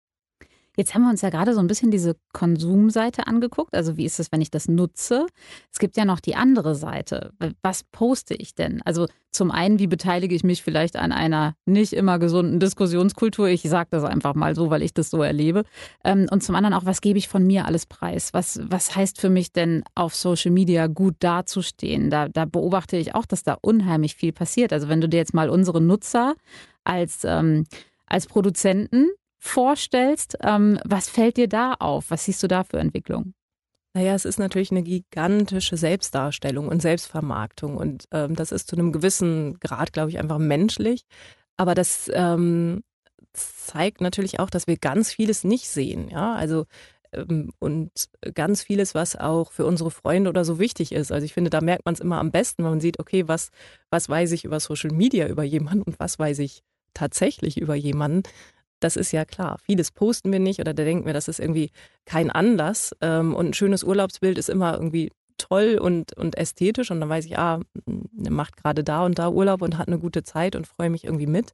Jetzt 0.77 0.95
haben 0.95 1.03
wir 1.03 1.11
uns 1.11 1.21
ja 1.21 1.31
gerade 1.31 1.53
so 1.53 1.61
ein 1.61 1.67
bisschen 1.67 1.91
diese 1.91 2.17
Konsumseite 2.33 3.27
angeguckt. 3.27 3.75
Also 3.75 3.97
wie 3.97 4.05
ist 4.05 4.21
es, 4.21 4.31
wenn 4.31 4.41
ich 4.41 4.51
das 4.51 4.69
nutze? 4.69 5.27
Es 5.73 5.79
gibt 5.79 5.97
ja 5.97 6.05
noch 6.05 6.21
die 6.21 6.37
andere 6.37 6.75
Seite. 6.75 7.33
Was 7.63 7.83
poste 7.83 8.35
ich 8.35 8.55
denn? 8.55 8.81
Also 8.83 9.07
zum 9.33 9.51
einen, 9.51 9.79
wie 9.79 9.87
beteilige 9.87 10.35
ich 10.35 10.45
mich 10.45 10.63
vielleicht 10.63 10.97
an 10.97 11.13
einer 11.13 11.55
nicht 11.67 11.93
immer 11.93 12.19
gesunden 12.19 12.61
Diskussionskultur? 12.61 13.49
Ich 13.49 13.63
sage 13.63 13.89
das 13.91 14.05
einfach 14.05 14.35
mal 14.35 14.55
so, 14.55 14.71
weil 14.71 14.83
ich 14.83 14.95
das 14.95 15.11
so 15.11 15.23
erlebe. 15.23 15.65
Ähm, 16.05 16.27
und 16.31 16.43
zum 16.43 16.55
anderen 16.55 16.75
auch, 16.75 16.85
was 16.85 17.01
gebe 17.01 17.19
ich 17.19 17.29
von 17.29 17.47
mir 17.47 17.67
alles 17.67 17.87
preis? 17.87 18.33
Was, 18.33 18.61
was 18.63 18.95
heißt 18.97 19.21
für 19.21 19.31
mich 19.31 19.53
denn 19.53 19.85
auf 19.95 20.15
Social 20.15 20.51
Media 20.51 20.87
gut 20.87 21.17
dazustehen? 21.21 22.11
Da, 22.11 22.29
da 22.29 22.45
beobachte 22.45 22.97
ich 22.97 23.15
auch, 23.15 23.27
dass 23.27 23.43
da 23.43 23.57
unheimlich 23.61 24.15
viel 24.15 24.33
passiert. 24.33 24.73
Also 24.73 24.89
wenn 24.89 25.01
du 25.01 25.09
dir 25.09 25.19
jetzt 25.19 25.35
mal 25.35 25.51
unsere 25.51 25.81
Nutzer 25.81 26.35
als, 26.85 27.25
ähm, 27.25 27.67
als 28.07 28.27
Produzenten 28.27 29.11
vorstellst. 29.41 30.37
Ähm, 30.43 30.79
was 30.85 31.09
fällt 31.09 31.37
dir 31.37 31.49
da 31.49 31.75
auf? 31.75 32.11
Was 32.11 32.25
siehst 32.27 32.43
du 32.43 32.47
da 32.47 32.63
für 32.63 32.79
Entwicklungen? 32.79 33.35
Naja, 33.95 34.15
es 34.15 34.25
ist 34.25 34.39
natürlich 34.39 34.71
eine 34.71 34.85
gigantische 34.85 35.77
Selbstdarstellung 35.77 36.69
und 36.69 36.81
Selbstvermarktung. 36.81 37.77
Und 37.77 38.07
ähm, 38.13 38.37
das 38.37 38.53
ist 38.53 38.69
zu 38.69 38.77
einem 38.77 38.93
gewissen 38.93 39.59
Grad, 39.59 39.93
glaube 39.93 40.11
ich, 40.11 40.19
einfach 40.19 40.39
menschlich. 40.39 41.03
Aber 41.57 41.75
das 41.75 42.09
ähm, 42.15 42.85
zeigt 43.33 44.01
natürlich 44.01 44.39
auch, 44.39 44.51
dass 44.51 44.69
wir 44.69 44.77
ganz 44.77 45.13
vieles 45.13 45.43
nicht 45.43 45.69
sehen. 45.69 46.09
Ja, 46.09 46.35
also 46.35 46.67
ähm, 47.13 47.53
und 47.59 47.91
ganz 48.35 48.63
vieles, 48.63 48.95
was 48.95 49.17
auch 49.17 49.53
für 49.53 49.67
unsere 49.67 49.91
Freunde 49.91 50.31
oder 50.31 50.45
so 50.45 50.59
wichtig 50.59 50.93
ist. 50.93 51.11
Also 51.11 51.25
ich 51.25 51.33
finde, 51.33 51.51
da 51.51 51.61
merkt 51.61 51.85
man 51.85 51.95
es 51.95 52.01
immer 52.01 52.19
am 52.19 52.31
besten, 52.31 52.63
wenn 52.63 52.71
man 52.71 52.81
sieht, 52.81 53.01
okay, 53.01 53.27
was, 53.27 53.51
was 53.91 54.09
weiß 54.09 54.33
ich 54.33 54.45
über 54.45 54.61
Social 54.61 54.91
Media 54.91 55.27
über 55.27 55.43
jemanden 55.43 55.83
und 55.83 55.99
was 55.99 56.19
weiß 56.19 56.39
ich 56.41 56.63
tatsächlich 56.95 57.61
über 57.61 57.75
jemanden. 57.75 58.23
Das 58.81 58.97
ist 58.97 59.13
ja 59.13 59.25
klar. 59.25 59.59
Vieles 59.63 59.93
posten 59.93 60.33
wir 60.33 60.41
nicht 60.41 60.59
oder 60.61 60.75
da 60.75 60.85
denken 60.85 61.07
wir, 61.07 61.13
das 61.13 61.29
ist 61.29 61.39
irgendwie 61.39 61.71
kein 62.07 62.31
Anlass. 62.31 62.97
Ähm, 63.01 63.35
und 63.35 63.51
ein 63.51 63.55
schönes 63.55 63.85
Urlaubsbild 63.85 64.39
ist 64.39 64.49
immer 64.49 64.75
irgendwie 64.75 65.11
toll 65.37 65.79
und, 65.81 66.17
und 66.17 66.37
ästhetisch. 66.37 66.91
Und 66.91 67.01
dann 67.01 67.09
weiß 67.09 67.27
ich, 67.27 67.39
ah, 67.39 67.61
er 67.87 68.31
macht 68.31 68.57
gerade 68.57 68.83
da 68.83 69.05
und 69.05 69.19
da 69.19 69.29
Urlaub 69.29 69.63
und 69.63 69.79
hat 69.79 69.89
eine 69.89 69.99
gute 69.99 70.25
Zeit 70.25 70.57
und 70.57 70.67
freue 70.67 70.91
mich 70.91 71.05
irgendwie 71.05 71.27
mit. 71.27 71.53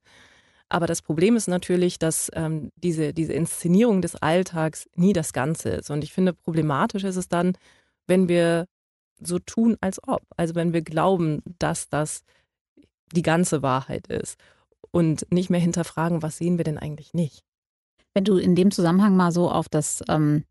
Aber 0.68 0.86
das 0.86 1.02
Problem 1.02 1.36
ist 1.36 1.46
natürlich, 1.48 1.98
dass 1.98 2.30
ähm, 2.34 2.72
diese, 2.76 3.12
diese 3.12 3.32
Inszenierung 3.32 4.02
des 4.02 4.16
Alltags 4.16 4.88
nie 4.94 5.12
das 5.12 5.32
Ganze 5.32 5.70
ist. 5.70 5.90
Und 5.90 6.02
ich 6.02 6.12
finde, 6.12 6.32
problematisch 6.32 7.04
ist 7.04 7.16
es 7.16 7.28
dann, 7.28 7.56
wenn 8.06 8.28
wir 8.28 8.66
so 9.20 9.38
tun, 9.38 9.76
als 9.80 10.00
ob. 10.06 10.22
Also 10.36 10.54
wenn 10.54 10.72
wir 10.72 10.82
glauben, 10.82 11.42
dass 11.58 11.88
das 11.88 12.22
die 13.12 13.22
ganze 13.22 13.62
Wahrheit 13.62 14.08
ist 14.08 14.38
und 14.96 15.30
nicht 15.30 15.50
mehr 15.50 15.60
hinterfragen, 15.60 16.22
was 16.22 16.38
sehen 16.38 16.56
wir 16.56 16.64
denn 16.64 16.78
eigentlich 16.78 17.12
nicht. 17.12 17.44
Wenn 18.14 18.24
du 18.24 18.38
in 18.38 18.54
dem 18.54 18.70
Zusammenhang 18.70 19.14
mal 19.14 19.30
so 19.30 19.50
auf 19.50 19.68
das 19.68 20.02
ähm, 20.08 20.44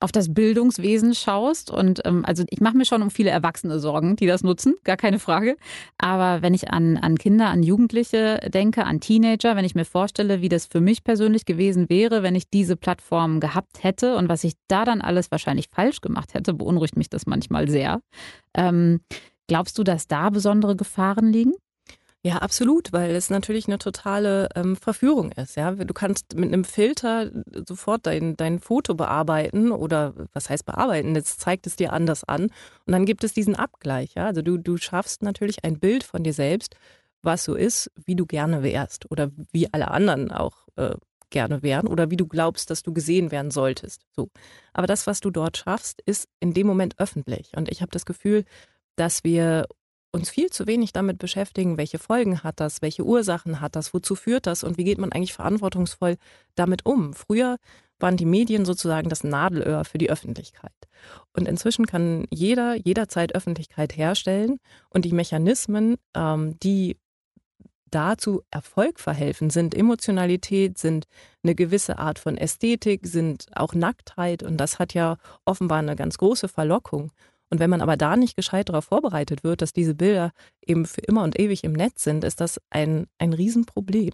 auf 0.00 0.12
das 0.12 0.32
Bildungswesen 0.32 1.14
schaust. 1.14 1.70
Und 1.70 2.02
ähm, 2.04 2.24
also 2.26 2.44
ich 2.50 2.60
mache 2.60 2.76
mir 2.76 2.84
schon 2.84 3.02
um 3.02 3.10
viele 3.10 3.30
Erwachsene 3.30 3.78
Sorgen, 3.78 4.16
die 4.16 4.26
das 4.26 4.42
nutzen, 4.42 4.74
gar 4.84 4.96
keine 4.96 5.18
Frage. 5.18 5.56
Aber 5.98 6.42
wenn 6.42 6.54
ich 6.54 6.70
an, 6.70 6.96
an 6.98 7.16
Kinder, 7.16 7.48
an 7.48 7.62
Jugendliche 7.62 8.40
denke, 8.52 8.84
an 8.84 9.00
Teenager, 9.00 9.56
wenn 9.56 9.64
ich 9.64 9.74
mir 9.74 9.86
vorstelle, 9.86 10.42
wie 10.42 10.50
das 10.50 10.66
für 10.66 10.80
mich 10.80 11.02
persönlich 11.02 11.46
gewesen 11.46 11.88
wäre, 11.88 12.22
wenn 12.22 12.34
ich 12.34 12.50
diese 12.50 12.76
Plattform 12.76 13.40
gehabt 13.40 13.82
hätte 13.82 14.16
und 14.16 14.28
was 14.28 14.44
ich 14.44 14.52
da 14.68 14.84
dann 14.84 15.00
alles 15.00 15.30
wahrscheinlich 15.30 15.68
falsch 15.70 16.02
gemacht 16.02 16.34
hätte, 16.34 16.52
beunruhigt 16.52 16.96
mich 16.96 17.08
das 17.08 17.26
manchmal 17.26 17.68
sehr. 17.68 18.00
Ähm, 18.54 19.00
glaubst 19.48 19.78
du, 19.78 19.82
dass 19.82 20.08
da 20.08 20.28
besondere 20.28 20.76
Gefahren 20.76 21.32
liegen? 21.32 21.54
Ja, 22.26 22.38
absolut, 22.38 22.92
weil 22.92 23.14
es 23.14 23.30
natürlich 23.30 23.68
eine 23.68 23.78
totale 23.78 24.48
ähm, 24.56 24.74
Verführung 24.74 25.30
ist. 25.30 25.54
Ja, 25.54 25.70
du 25.70 25.94
kannst 25.94 26.34
mit 26.34 26.52
einem 26.52 26.64
Filter 26.64 27.30
sofort 27.68 28.04
dein, 28.04 28.36
dein 28.36 28.58
Foto 28.58 28.96
bearbeiten 28.96 29.70
oder 29.70 30.12
was 30.32 30.50
heißt 30.50 30.64
bearbeiten? 30.66 31.14
Jetzt 31.14 31.38
zeigt 31.40 31.68
es 31.68 31.76
dir 31.76 31.92
anders 31.92 32.24
an 32.24 32.46
und 32.84 32.92
dann 32.92 33.06
gibt 33.06 33.22
es 33.22 33.32
diesen 33.32 33.54
Abgleich. 33.54 34.14
Ja, 34.16 34.26
also 34.26 34.42
du 34.42 34.58
du 34.58 34.76
schaffst 34.76 35.22
natürlich 35.22 35.64
ein 35.64 35.78
Bild 35.78 36.02
von 36.02 36.24
dir 36.24 36.32
selbst, 36.32 36.74
was 37.22 37.44
so 37.44 37.54
ist, 37.54 37.92
wie 37.94 38.16
du 38.16 38.26
gerne 38.26 38.64
wärst 38.64 39.08
oder 39.08 39.30
wie 39.52 39.72
alle 39.72 39.92
anderen 39.92 40.32
auch 40.32 40.66
äh, 40.74 40.96
gerne 41.30 41.62
wären 41.62 41.86
oder 41.86 42.10
wie 42.10 42.16
du 42.16 42.26
glaubst, 42.26 42.70
dass 42.70 42.82
du 42.82 42.92
gesehen 42.92 43.30
werden 43.30 43.52
solltest. 43.52 44.02
So, 44.16 44.30
aber 44.72 44.88
das, 44.88 45.06
was 45.06 45.20
du 45.20 45.30
dort 45.30 45.58
schaffst, 45.58 46.02
ist 46.06 46.28
in 46.40 46.54
dem 46.54 46.66
Moment 46.66 46.98
öffentlich 46.98 47.52
und 47.56 47.70
ich 47.70 47.82
habe 47.82 47.92
das 47.92 48.04
Gefühl, 48.04 48.44
dass 48.96 49.22
wir 49.22 49.66
uns 50.16 50.30
viel 50.30 50.50
zu 50.50 50.66
wenig 50.66 50.92
damit 50.92 51.18
beschäftigen, 51.18 51.76
welche 51.76 51.98
Folgen 51.98 52.42
hat 52.42 52.58
das, 52.58 52.82
welche 52.82 53.04
Ursachen 53.04 53.60
hat 53.60 53.76
das, 53.76 53.94
wozu 53.94 54.16
führt 54.16 54.46
das 54.46 54.64
und 54.64 54.78
wie 54.78 54.84
geht 54.84 54.98
man 54.98 55.12
eigentlich 55.12 55.34
verantwortungsvoll 55.34 56.16
damit 56.56 56.84
um. 56.84 57.14
Früher 57.14 57.58
waren 57.98 58.16
die 58.16 58.26
Medien 58.26 58.64
sozusagen 58.64 59.08
das 59.08 59.24
Nadelöhr 59.24 59.84
für 59.84 59.98
die 59.98 60.10
Öffentlichkeit. 60.10 60.72
Und 61.32 61.48
inzwischen 61.48 61.86
kann 61.86 62.26
jeder 62.30 62.74
jederzeit 62.74 63.34
Öffentlichkeit 63.34 63.96
herstellen 63.96 64.58
und 64.90 65.04
die 65.04 65.12
Mechanismen, 65.12 65.96
ähm, 66.14 66.58
die 66.60 66.96
dazu 67.90 68.42
Erfolg 68.50 68.98
verhelfen, 69.00 69.50
sind 69.50 69.74
Emotionalität, 69.74 70.76
sind 70.76 71.06
eine 71.42 71.54
gewisse 71.54 71.98
Art 71.98 72.18
von 72.18 72.36
Ästhetik, 72.36 73.06
sind 73.06 73.46
auch 73.54 73.74
Nacktheit 73.74 74.42
und 74.42 74.56
das 74.58 74.78
hat 74.78 74.92
ja 74.92 75.16
offenbar 75.44 75.78
eine 75.78 75.96
ganz 75.96 76.18
große 76.18 76.48
Verlockung. 76.48 77.12
Und 77.50 77.60
wenn 77.60 77.70
man 77.70 77.80
aber 77.80 77.96
da 77.96 78.16
nicht 78.16 78.36
gescheit 78.36 78.68
darauf 78.68 78.86
vorbereitet 78.86 79.44
wird, 79.44 79.62
dass 79.62 79.72
diese 79.72 79.94
Bilder 79.94 80.32
eben 80.66 80.86
für 80.86 81.00
immer 81.02 81.22
und 81.22 81.38
ewig 81.38 81.64
im 81.64 81.72
Netz 81.72 82.04
sind, 82.04 82.24
ist 82.24 82.40
das 82.40 82.60
ein, 82.70 83.06
ein 83.18 83.32
Riesenproblem. 83.32 84.10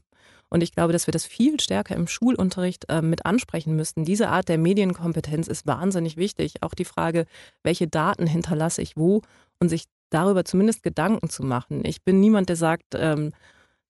Und 0.51 0.63
ich 0.63 0.73
glaube, 0.73 0.93
dass 0.93 1.07
wir 1.07 1.13
das 1.13 1.25
viel 1.25 1.59
stärker 1.61 1.97
im 1.97 2.07
Schulunterricht 2.07 2.85
äh, 2.91 3.01
mit 3.01 3.25
ansprechen 3.25 3.75
müssten. 3.75 4.05
Diese 4.05 4.29
Art 4.29 4.51
der 4.51 4.59
Medienkompetenz 4.59 5.49
ist 5.49 5.67
wahnsinnig 5.67 6.19
wichtig. 6.19 6.63
Auch 6.63 6.75
die 6.75 6.85
Frage, 6.85 7.25
welche 7.63 7.89
Daten 7.89 8.27
hinterlasse 8.27 8.83
ich 8.83 8.95
wo 8.97 9.23
und 9.61 9.71
sich 9.71 9.87
darüber 10.11 10.45
zumindest 10.45 10.83
Gedanken 10.83 11.31
zu 11.31 11.43
machen. 11.43 11.87
Ich 11.87 12.05
bin 12.05 12.21
niemand, 12.21 12.51
der 12.51 12.57
sagt, 12.57 12.95
ähm, 12.95 13.33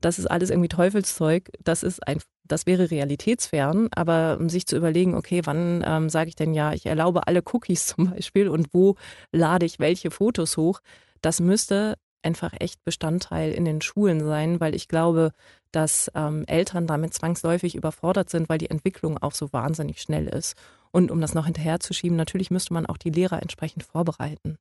das 0.01 0.21
ist 0.21 0.27
alles 0.27 0.51
irgendwie 0.51 0.69
Teufelszeug. 0.69 1.51
Das 1.65 1.83
ist 1.83 2.07
ein, 2.07 2.21
das 2.53 2.67
wäre 2.67 2.91
realitätsfern, 2.91 3.89
aber 3.95 4.37
um 4.39 4.49
sich 4.49 4.67
zu 4.67 4.77
überlegen, 4.77 5.15
okay, 5.15 5.41
wann 5.45 5.83
ähm, 5.87 6.09
sage 6.11 6.29
ich 6.29 6.37
denn 6.37 6.55
ja, 6.55 6.73
ich 6.73 6.87
erlaube 6.87 7.27
alle 7.27 7.43
Cookies 7.53 7.87
zum 7.97 8.11
Beispiel 8.11 8.49
und 8.49 8.69
wo 8.73 8.97
lade 9.33 9.67
ich 9.67 9.79
welche 9.79 10.11
Fotos 10.11 10.57
hoch, 10.57 10.81
das 11.23 11.41
müsste 11.41 11.97
einfach 12.23 12.53
echt 12.61 12.85
Bestandteil 12.85 13.53
in 13.53 13.65
den 13.65 13.81
Schulen 13.81 14.25
sein, 14.25 14.61
weil 14.61 14.75
ich 14.75 14.87
glaube, 14.87 15.33
dass 15.73 16.11
ähm, 16.15 16.45
Eltern 16.47 16.87
damit 16.87 17.15
zwangsläufig 17.15 17.75
überfordert 17.75 18.31
sind, 18.31 18.49
weil 18.49 18.59
die 18.59 18.71
Entwicklung 18.71 19.19
auch 19.19 19.33
so 19.33 19.53
wahnsinnig 19.53 20.01
schnell 20.01 20.29
ist. 20.29 20.55
Und 20.93 21.11
um 21.11 21.21
das 21.21 21.35
noch 21.35 21.47
hinterherzuschieben, 21.47 22.17
natürlich 22.17 22.51
müsste 22.51 22.75
man 22.75 22.87
auch 22.87 22.99
die 22.99 23.11
Lehrer 23.11 23.41
entsprechend 23.43 23.83
vorbereiten. 23.83 24.59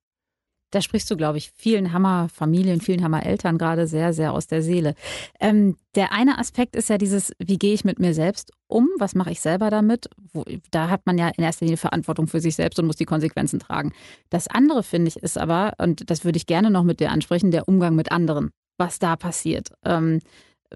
Da 0.72 0.80
sprichst 0.80 1.10
du, 1.10 1.16
glaube 1.16 1.38
ich, 1.38 1.52
vielen 1.54 1.92
Hammerfamilien, 1.92 2.80
vielen 2.80 3.04
Hammereltern 3.04 3.58
gerade 3.58 3.86
sehr, 3.86 4.12
sehr 4.12 4.32
aus 4.32 4.46
der 4.46 4.62
Seele. 4.62 4.94
Ähm, 5.38 5.76
der 5.94 6.12
eine 6.12 6.38
Aspekt 6.38 6.74
ist 6.74 6.88
ja 6.88 6.96
dieses, 6.96 7.32
wie 7.38 7.58
gehe 7.58 7.74
ich 7.74 7.84
mit 7.84 7.98
mir 7.98 8.14
selbst 8.14 8.50
um? 8.68 8.88
Was 8.98 9.14
mache 9.14 9.30
ich 9.30 9.40
selber 9.40 9.68
damit? 9.68 10.08
Wo, 10.32 10.44
da 10.70 10.88
hat 10.88 11.04
man 11.04 11.18
ja 11.18 11.28
in 11.28 11.44
erster 11.44 11.66
Linie 11.66 11.76
Verantwortung 11.76 12.26
für 12.26 12.40
sich 12.40 12.56
selbst 12.56 12.78
und 12.78 12.86
muss 12.86 12.96
die 12.96 13.04
Konsequenzen 13.04 13.60
tragen. 13.60 13.92
Das 14.30 14.48
andere, 14.48 14.82
finde 14.82 15.08
ich, 15.08 15.16
ist 15.16 15.36
aber, 15.36 15.74
und 15.76 16.10
das 16.10 16.24
würde 16.24 16.38
ich 16.38 16.46
gerne 16.46 16.70
noch 16.70 16.84
mit 16.84 17.00
dir 17.00 17.10
ansprechen, 17.10 17.50
der 17.50 17.68
Umgang 17.68 17.94
mit 17.94 18.10
anderen. 18.10 18.50
Was 18.78 18.98
da 18.98 19.16
passiert. 19.16 19.68
Ähm, 19.84 20.20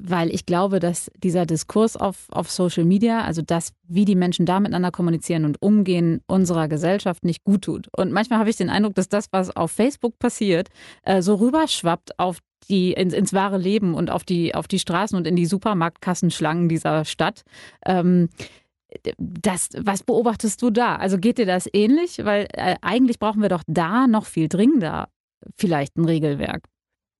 weil 0.00 0.34
ich 0.34 0.46
glaube, 0.46 0.80
dass 0.80 1.10
dieser 1.22 1.46
Diskurs 1.46 1.96
auf, 1.96 2.26
auf 2.30 2.50
Social 2.50 2.84
Media, 2.84 3.22
also 3.22 3.42
das, 3.42 3.72
wie 3.86 4.04
die 4.04 4.14
Menschen 4.14 4.46
da 4.46 4.60
miteinander 4.60 4.90
kommunizieren 4.90 5.44
und 5.44 5.60
umgehen, 5.60 6.20
unserer 6.26 6.68
Gesellschaft 6.68 7.24
nicht 7.24 7.44
gut 7.44 7.62
tut. 7.62 7.88
Und 7.96 8.12
manchmal 8.12 8.38
habe 8.38 8.50
ich 8.50 8.56
den 8.56 8.70
Eindruck, 8.70 8.94
dass 8.94 9.08
das, 9.08 9.26
was 9.32 9.54
auf 9.54 9.70
Facebook 9.70 10.18
passiert, 10.18 10.68
äh, 11.02 11.22
so 11.22 11.34
rüberschwappt 11.36 12.18
auf 12.18 12.38
die 12.68 12.92
ins, 12.92 13.14
ins 13.14 13.32
wahre 13.32 13.58
Leben 13.58 13.94
und 13.94 14.10
auf 14.10 14.24
die 14.24 14.54
auf 14.54 14.66
die 14.66 14.78
Straßen 14.78 15.16
und 15.16 15.26
in 15.26 15.36
die 15.36 15.46
Supermarktkassenschlangen 15.46 16.68
dieser 16.68 17.04
Stadt. 17.04 17.42
Ähm, 17.84 18.28
das, 19.18 19.68
was 19.76 20.02
beobachtest 20.02 20.62
du 20.62 20.70
da? 20.70 20.96
Also 20.96 21.18
geht 21.18 21.38
dir 21.38 21.46
das 21.46 21.68
ähnlich? 21.72 22.24
Weil 22.24 22.48
äh, 22.52 22.76
eigentlich 22.80 23.18
brauchen 23.18 23.42
wir 23.42 23.48
doch 23.48 23.62
da 23.66 24.06
noch 24.06 24.26
viel 24.26 24.48
dringender 24.48 25.08
vielleicht 25.54 25.96
ein 25.96 26.04
Regelwerk. 26.04 26.64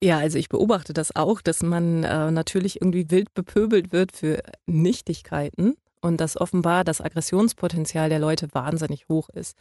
Ja, 0.02 0.18
also 0.18 0.38
ich 0.38 0.48
beobachte 0.48 0.92
das 0.92 1.16
auch, 1.16 1.40
dass 1.40 1.62
man 1.62 2.04
äh, 2.04 2.30
natürlich 2.30 2.80
irgendwie 2.82 3.10
wild 3.10 3.32
bepöbelt 3.32 3.92
wird 3.92 4.12
für 4.12 4.42
Nichtigkeiten 4.66 5.74
und 6.02 6.20
dass 6.20 6.38
offenbar 6.38 6.84
das 6.84 7.00
Aggressionspotenzial 7.00 8.10
der 8.10 8.18
Leute 8.18 8.48
wahnsinnig 8.52 9.08
hoch 9.08 9.30
ist. 9.30 9.56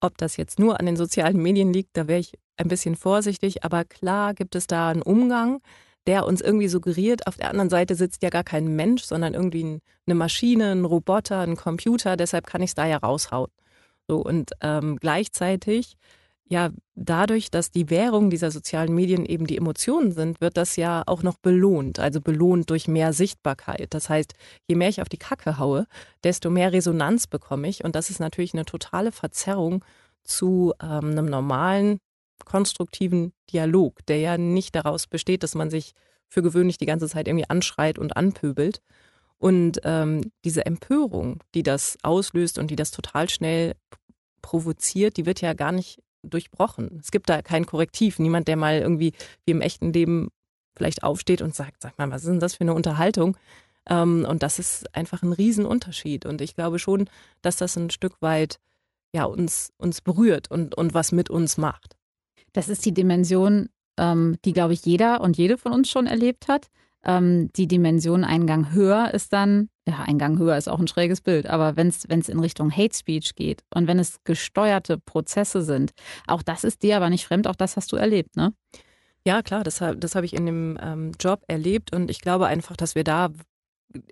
Ob 0.00 0.16
das 0.16 0.36
jetzt 0.38 0.58
nur 0.58 0.80
an 0.80 0.86
den 0.86 0.96
sozialen 0.96 1.36
Medien 1.40 1.72
liegt, 1.72 1.96
da 1.96 2.08
wäre 2.08 2.20
ich 2.20 2.32
ein 2.56 2.68
bisschen 2.68 2.96
vorsichtig, 2.96 3.62
aber 3.62 3.84
klar 3.84 4.32
gibt 4.32 4.54
es 4.54 4.66
da 4.66 4.88
einen 4.88 5.02
Umgang, 5.02 5.60
der 6.06 6.26
uns 6.26 6.40
irgendwie 6.40 6.68
suggeriert, 6.68 7.26
auf 7.26 7.36
der 7.36 7.50
anderen 7.50 7.70
Seite 7.70 7.94
sitzt 7.94 8.22
ja 8.22 8.30
gar 8.30 8.44
kein 8.44 8.76
Mensch, 8.76 9.04
sondern 9.04 9.34
irgendwie 9.34 9.80
eine 10.06 10.14
Maschine, 10.14 10.72
ein 10.72 10.84
Roboter, 10.84 11.40
ein 11.40 11.56
Computer, 11.56 12.16
deshalb 12.16 12.46
kann 12.46 12.62
ich 12.62 12.70
es 12.70 12.74
da 12.74 12.86
ja 12.86 12.98
raushauen. 12.98 13.50
So 14.06 14.18
und 14.18 14.52
ähm, 14.60 14.96
gleichzeitig 14.96 15.96
ja, 16.46 16.70
dadurch, 16.94 17.50
dass 17.50 17.70
die 17.70 17.88
Währung 17.88 18.28
dieser 18.28 18.50
sozialen 18.50 18.94
Medien 18.94 19.24
eben 19.24 19.46
die 19.46 19.56
Emotionen 19.56 20.12
sind, 20.12 20.40
wird 20.40 20.56
das 20.56 20.76
ja 20.76 21.02
auch 21.06 21.22
noch 21.22 21.38
belohnt. 21.38 21.98
Also 21.98 22.20
belohnt 22.20 22.68
durch 22.70 22.86
mehr 22.86 23.12
Sichtbarkeit. 23.12 23.94
Das 23.94 24.10
heißt, 24.10 24.34
je 24.68 24.76
mehr 24.76 24.90
ich 24.90 25.00
auf 25.00 25.08
die 25.08 25.16
Kacke 25.16 25.58
haue, 25.58 25.86
desto 26.22 26.50
mehr 26.50 26.72
Resonanz 26.72 27.26
bekomme 27.26 27.68
ich. 27.68 27.82
Und 27.82 27.96
das 27.96 28.10
ist 28.10 28.20
natürlich 28.20 28.52
eine 28.52 28.66
totale 28.66 29.10
Verzerrung 29.10 29.84
zu 30.22 30.74
ähm, 30.82 31.12
einem 31.12 31.26
normalen, 31.26 31.98
konstruktiven 32.44 33.32
Dialog, 33.50 34.04
der 34.06 34.18
ja 34.18 34.36
nicht 34.36 34.74
daraus 34.74 35.06
besteht, 35.06 35.42
dass 35.42 35.54
man 35.54 35.70
sich 35.70 35.92
für 36.28 36.42
gewöhnlich 36.42 36.76
die 36.76 36.86
ganze 36.86 37.08
Zeit 37.08 37.26
irgendwie 37.26 37.48
anschreit 37.48 37.98
und 37.98 38.16
anpöbelt. 38.16 38.82
Und 39.38 39.80
ähm, 39.84 40.30
diese 40.44 40.66
Empörung, 40.66 41.40
die 41.54 41.62
das 41.62 41.96
auslöst 42.02 42.58
und 42.58 42.70
die 42.70 42.76
das 42.76 42.90
total 42.90 43.30
schnell 43.30 43.74
provoziert, 44.42 45.16
die 45.16 45.26
wird 45.26 45.40
ja 45.40 45.54
gar 45.54 45.72
nicht 45.72 46.03
durchbrochen. 46.30 46.98
Es 47.00 47.10
gibt 47.10 47.28
da 47.28 47.42
kein 47.42 47.66
Korrektiv. 47.66 48.18
Niemand, 48.18 48.48
der 48.48 48.56
mal 48.56 48.78
irgendwie 48.78 49.12
wie 49.44 49.52
im 49.52 49.60
echten 49.60 49.92
Leben 49.92 50.28
vielleicht 50.76 51.02
aufsteht 51.02 51.42
und 51.42 51.54
sagt, 51.54 51.82
sag 51.82 51.98
mal, 51.98 52.10
was 52.10 52.22
ist 52.22 52.30
denn 52.30 52.40
das 52.40 52.54
für 52.54 52.62
eine 52.62 52.74
Unterhaltung? 52.74 53.36
Ähm, 53.88 54.26
und 54.28 54.42
das 54.42 54.58
ist 54.58 54.94
einfach 54.94 55.22
ein 55.22 55.32
Riesenunterschied. 55.32 56.26
Und 56.26 56.40
ich 56.40 56.54
glaube 56.54 56.78
schon, 56.78 57.08
dass 57.42 57.56
das 57.56 57.76
ein 57.76 57.90
Stück 57.90 58.20
weit 58.20 58.58
ja, 59.14 59.24
uns, 59.24 59.72
uns 59.76 60.00
berührt 60.00 60.50
und, 60.50 60.74
und 60.74 60.92
was 60.92 61.12
mit 61.12 61.30
uns 61.30 61.56
macht. 61.56 61.96
Das 62.52 62.68
ist 62.68 62.84
die 62.84 62.92
Dimension, 62.92 63.68
ähm, 63.96 64.36
die, 64.44 64.52
glaube 64.52 64.72
ich, 64.72 64.84
jeder 64.84 65.20
und 65.20 65.36
jede 65.36 65.56
von 65.56 65.72
uns 65.72 65.88
schon 65.88 66.06
erlebt 66.06 66.48
hat. 66.48 66.68
Ähm, 67.04 67.50
die 67.52 67.68
Dimension 67.68 68.24
Eingang 68.24 68.72
höher 68.72 69.12
ist 69.12 69.32
dann, 69.32 69.68
ja, 69.86 70.00
Eingang 70.00 70.38
höher 70.38 70.56
ist 70.56 70.68
auch 70.68 70.80
ein 70.80 70.88
schräges 70.88 71.20
Bild, 71.20 71.46
aber 71.46 71.76
wenn 71.76 71.88
es 71.88 72.28
in 72.28 72.40
Richtung 72.40 72.74
Hate 72.74 72.96
Speech 72.96 73.34
geht 73.34 73.62
und 73.74 73.86
wenn 73.86 73.98
es 73.98 74.18
gesteuerte 74.24 74.98
Prozesse 74.98 75.62
sind, 75.62 75.92
auch 76.26 76.42
das 76.42 76.64
ist 76.64 76.82
dir 76.82 76.96
aber 76.96 77.10
nicht 77.10 77.26
fremd, 77.26 77.46
auch 77.46 77.56
das 77.56 77.76
hast 77.76 77.92
du 77.92 77.96
erlebt, 77.96 78.36
ne? 78.36 78.54
Ja, 79.26 79.42
klar, 79.42 79.64
das, 79.64 79.82
das 79.96 80.14
habe 80.14 80.26
ich 80.26 80.34
in 80.34 80.44
dem 80.44 80.78
ähm, 80.82 81.12
Job 81.18 81.44
erlebt 81.48 81.94
und 81.94 82.10
ich 82.10 82.20
glaube 82.20 82.46
einfach, 82.46 82.76
dass 82.76 82.94
wir 82.94 83.04
da 83.04 83.30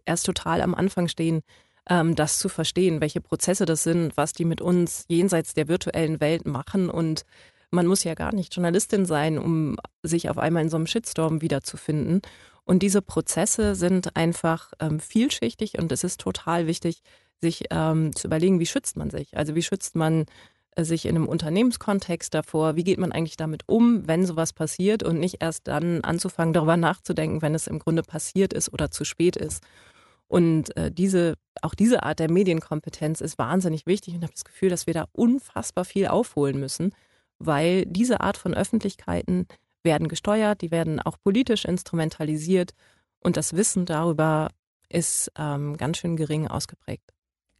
erst 0.06 0.24
total 0.24 0.62
am 0.62 0.74
Anfang 0.74 1.08
stehen, 1.08 1.42
ähm, 1.88 2.14
das 2.14 2.38
zu 2.38 2.48
verstehen, 2.48 3.00
welche 3.00 3.20
Prozesse 3.20 3.66
das 3.66 3.82
sind, 3.82 4.16
was 4.16 4.32
die 4.32 4.46
mit 4.46 4.60
uns 4.60 5.04
jenseits 5.08 5.52
der 5.52 5.68
virtuellen 5.68 6.20
Welt 6.20 6.46
machen 6.46 6.88
und 6.88 7.24
man 7.70 7.86
muss 7.86 8.04
ja 8.04 8.14
gar 8.14 8.34
nicht 8.34 8.54
Journalistin 8.54 9.06
sein, 9.06 9.38
um 9.38 9.76
sich 10.02 10.28
auf 10.28 10.38
einmal 10.38 10.62
in 10.62 10.68
so 10.68 10.76
einem 10.76 10.86
Shitstorm 10.86 11.40
wiederzufinden. 11.40 12.20
Und 12.72 12.78
diese 12.78 13.02
Prozesse 13.02 13.74
sind 13.74 14.16
einfach 14.16 14.72
ähm, 14.80 14.98
vielschichtig 14.98 15.78
und 15.78 15.92
es 15.92 16.04
ist 16.04 16.18
total 16.18 16.66
wichtig, 16.66 17.02
sich 17.38 17.64
ähm, 17.68 18.16
zu 18.16 18.26
überlegen, 18.28 18.60
wie 18.60 18.66
schützt 18.66 18.96
man 18.96 19.10
sich? 19.10 19.36
Also 19.36 19.54
wie 19.54 19.60
schützt 19.60 19.94
man 19.94 20.24
äh, 20.74 20.82
sich 20.82 21.04
in 21.04 21.14
einem 21.14 21.28
Unternehmenskontext 21.28 22.32
davor, 22.32 22.74
wie 22.74 22.82
geht 22.82 22.98
man 22.98 23.12
eigentlich 23.12 23.36
damit 23.36 23.64
um, 23.66 24.08
wenn 24.08 24.24
sowas 24.24 24.54
passiert 24.54 25.02
und 25.02 25.20
nicht 25.20 25.42
erst 25.42 25.68
dann 25.68 26.00
anzufangen, 26.00 26.54
darüber 26.54 26.78
nachzudenken, 26.78 27.42
wenn 27.42 27.54
es 27.54 27.66
im 27.66 27.78
Grunde 27.78 28.02
passiert 28.02 28.54
ist 28.54 28.72
oder 28.72 28.90
zu 28.90 29.04
spät 29.04 29.36
ist. 29.36 29.62
Und 30.26 30.74
äh, 30.78 30.90
diese, 30.90 31.34
auch 31.60 31.74
diese 31.74 32.04
Art 32.04 32.20
der 32.20 32.30
Medienkompetenz 32.30 33.20
ist 33.20 33.36
wahnsinnig 33.36 33.84
wichtig 33.84 34.14
und 34.14 34.20
ich 34.20 34.28
habe 34.28 34.32
das 34.32 34.46
Gefühl, 34.46 34.70
dass 34.70 34.86
wir 34.86 34.94
da 34.94 35.08
unfassbar 35.12 35.84
viel 35.84 36.06
aufholen 36.06 36.58
müssen, 36.58 36.94
weil 37.38 37.84
diese 37.84 38.22
Art 38.22 38.38
von 38.38 38.54
Öffentlichkeiten 38.54 39.46
werden 39.84 40.08
gesteuert, 40.08 40.62
die 40.62 40.70
werden 40.70 41.00
auch 41.00 41.16
politisch 41.22 41.64
instrumentalisiert 41.64 42.72
und 43.20 43.36
das 43.36 43.54
Wissen 43.54 43.86
darüber 43.86 44.48
ist 44.88 45.30
ähm, 45.38 45.76
ganz 45.76 45.98
schön 45.98 46.16
gering 46.16 46.46
ausgeprägt. 46.48 47.12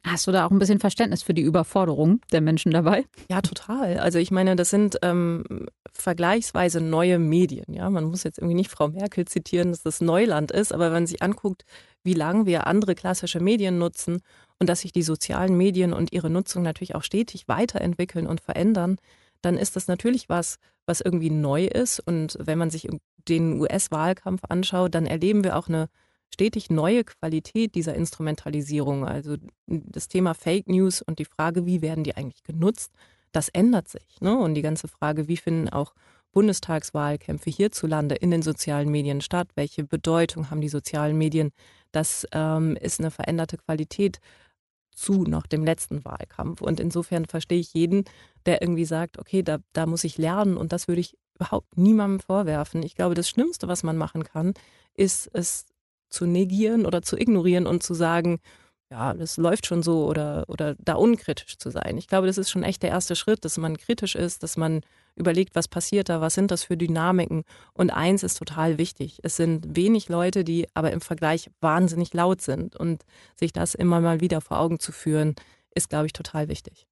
Hast 0.05 0.27
du 0.27 0.31
da 0.33 0.45
auch 0.45 0.51
ein 0.51 0.59
bisschen 0.59 0.79
Verständnis 0.79 1.23
für 1.23 1.33
die 1.33 1.41
Überforderung 1.41 2.19
der 2.33 2.41
Menschen 2.41 2.73
dabei? 2.73 3.05
Ja, 3.29 3.41
total. 3.41 3.99
Also 3.99 4.19
ich 4.19 4.31
meine, 4.31 4.57
das 4.57 4.69
sind 4.69 4.97
ähm, 5.01 5.45
vergleichsweise 5.93 6.81
neue 6.81 7.19
Medien. 7.19 7.73
Ja, 7.73 7.89
man 7.89 8.03
muss 8.03 8.23
jetzt 8.23 8.37
irgendwie 8.37 8.55
nicht 8.55 8.69
Frau 8.69 8.89
Merkel 8.89 9.25
zitieren, 9.25 9.71
dass 9.71 9.81
das 9.81 10.01
Neuland 10.01 10.51
ist, 10.51 10.73
aber 10.73 10.85
wenn 10.85 10.93
man 10.93 11.07
sich 11.07 11.21
anguckt, 11.21 11.63
wie 12.03 12.13
lange 12.13 12.45
wir 12.45 12.67
andere 12.67 12.95
klassische 12.95 13.39
Medien 13.39 13.77
nutzen 13.77 14.19
und 14.59 14.67
dass 14.67 14.81
sich 14.81 14.91
die 14.91 15.03
sozialen 15.03 15.55
Medien 15.55 15.93
und 15.93 16.11
ihre 16.11 16.29
Nutzung 16.29 16.63
natürlich 16.63 16.95
auch 16.95 17.03
stetig 17.03 17.47
weiterentwickeln 17.47 18.27
und 18.27 18.41
verändern, 18.41 18.97
dann 19.41 19.57
ist 19.57 19.77
das 19.77 19.87
natürlich 19.87 20.27
was, 20.27 20.57
was 20.85 21.01
irgendwie 21.01 21.29
neu 21.29 21.65
ist. 21.65 21.99
Und 21.99 22.37
wenn 22.39 22.57
man 22.57 22.69
sich 22.69 22.87
den 23.27 23.59
US-Wahlkampf 23.59 24.41
anschaut, 24.49 24.95
dann 24.95 25.05
erleben 25.05 25.43
wir 25.43 25.57
auch 25.57 25.67
eine 25.67 25.89
stetig 26.33 26.69
neue 26.69 27.03
Qualität 27.03 27.75
dieser 27.75 27.95
Instrumentalisierung. 27.95 29.05
Also 29.05 29.37
das 29.67 30.07
Thema 30.07 30.33
Fake 30.33 30.67
News 30.67 31.01
und 31.01 31.19
die 31.19 31.25
Frage, 31.25 31.65
wie 31.65 31.81
werden 31.81 32.03
die 32.03 32.15
eigentlich 32.15 32.43
genutzt, 32.43 32.91
das 33.31 33.49
ändert 33.49 33.87
sich. 33.87 34.19
Ne? 34.19 34.37
Und 34.37 34.55
die 34.55 34.61
ganze 34.61 34.87
Frage, 34.87 35.27
wie 35.27 35.37
finden 35.37 35.69
auch 35.69 35.93
Bundestagswahlkämpfe 36.31 37.49
hierzulande 37.49 38.15
in 38.15 38.31
den 38.31 38.41
sozialen 38.41 38.89
Medien 38.89 39.21
statt? 39.21 39.49
Welche 39.55 39.83
Bedeutung 39.83 40.49
haben 40.49 40.61
die 40.61 40.69
sozialen 40.69 41.17
Medien? 41.17 41.51
Das 41.91 42.27
ähm, 42.31 42.75
ist 42.75 42.99
eine 42.99 43.11
veränderte 43.11 43.57
Qualität 43.57 44.19
zu 44.95 45.23
noch 45.23 45.47
dem 45.47 45.63
letzten 45.63 46.03
Wahlkampf. 46.05 46.61
Und 46.61 46.79
insofern 46.79 47.25
verstehe 47.25 47.59
ich 47.59 47.73
jeden, 47.73 48.05
der 48.45 48.61
irgendwie 48.61 48.85
sagt, 48.85 49.19
okay, 49.19 49.43
da, 49.43 49.59
da 49.73 49.85
muss 49.85 50.03
ich 50.03 50.17
lernen 50.17 50.57
und 50.57 50.71
das 50.71 50.87
würde 50.87 51.01
ich 51.01 51.17
überhaupt 51.35 51.77
niemandem 51.77 52.19
vorwerfen. 52.19 52.83
Ich 52.83 52.95
glaube, 52.95 53.15
das 53.15 53.29
Schlimmste, 53.29 53.67
was 53.67 53.83
man 53.83 53.97
machen 53.97 54.23
kann, 54.23 54.53
ist 54.93 55.29
es 55.33 55.65
zu 56.09 56.25
negieren 56.25 56.85
oder 56.85 57.01
zu 57.01 57.17
ignorieren 57.17 57.65
und 57.65 57.83
zu 57.83 57.93
sagen, 57.93 58.39
ja, 58.93 59.15
das 59.15 59.37
läuft 59.37 59.65
schon 59.65 59.81
so 59.81 60.05
oder, 60.05 60.45
oder 60.47 60.75
da 60.77 60.93
unkritisch 60.93 61.57
zu 61.57 61.71
sein. 61.71 61.97
Ich 61.97 62.07
glaube, 62.07 62.27
das 62.27 62.37
ist 62.37 62.51
schon 62.51 62.61
echt 62.61 62.83
der 62.83 62.91
erste 62.91 63.15
Schritt, 63.15 63.43
dass 63.43 63.57
man 63.57 63.75
kritisch 63.75 64.13
ist, 64.13 64.43
dass 64.43 64.55
man 64.55 64.81
überlegt, 65.15 65.55
was 65.55 65.67
passiert 65.67 66.09
da, 66.09 66.21
was 66.21 66.35
sind 66.35 66.51
das 66.51 66.63
für 66.63 66.77
Dynamiken. 66.77 67.43
Und 67.73 67.89
eins 67.89 68.21
ist 68.21 68.37
total 68.37 68.77
wichtig. 68.77 69.19
Es 69.23 69.35
sind 69.35 69.75
wenig 69.75 70.09
Leute, 70.09 70.43
die 70.43 70.67
aber 70.75 70.91
im 70.91 71.01
Vergleich 71.01 71.49
wahnsinnig 71.59 72.13
laut 72.13 72.41
sind. 72.41 72.75
Und 72.75 73.03
sich 73.35 73.51
das 73.51 73.73
immer 73.73 73.99
mal 73.99 74.21
wieder 74.21 74.41
vor 74.41 74.59
Augen 74.59 74.79
zu 74.79 74.91
führen, 74.91 75.33
ist, 75.73 75.89
glaube 75.89 76.05
ich, 76.05 76.13
total 76.13 76.47
wichtig. 76.47 76.85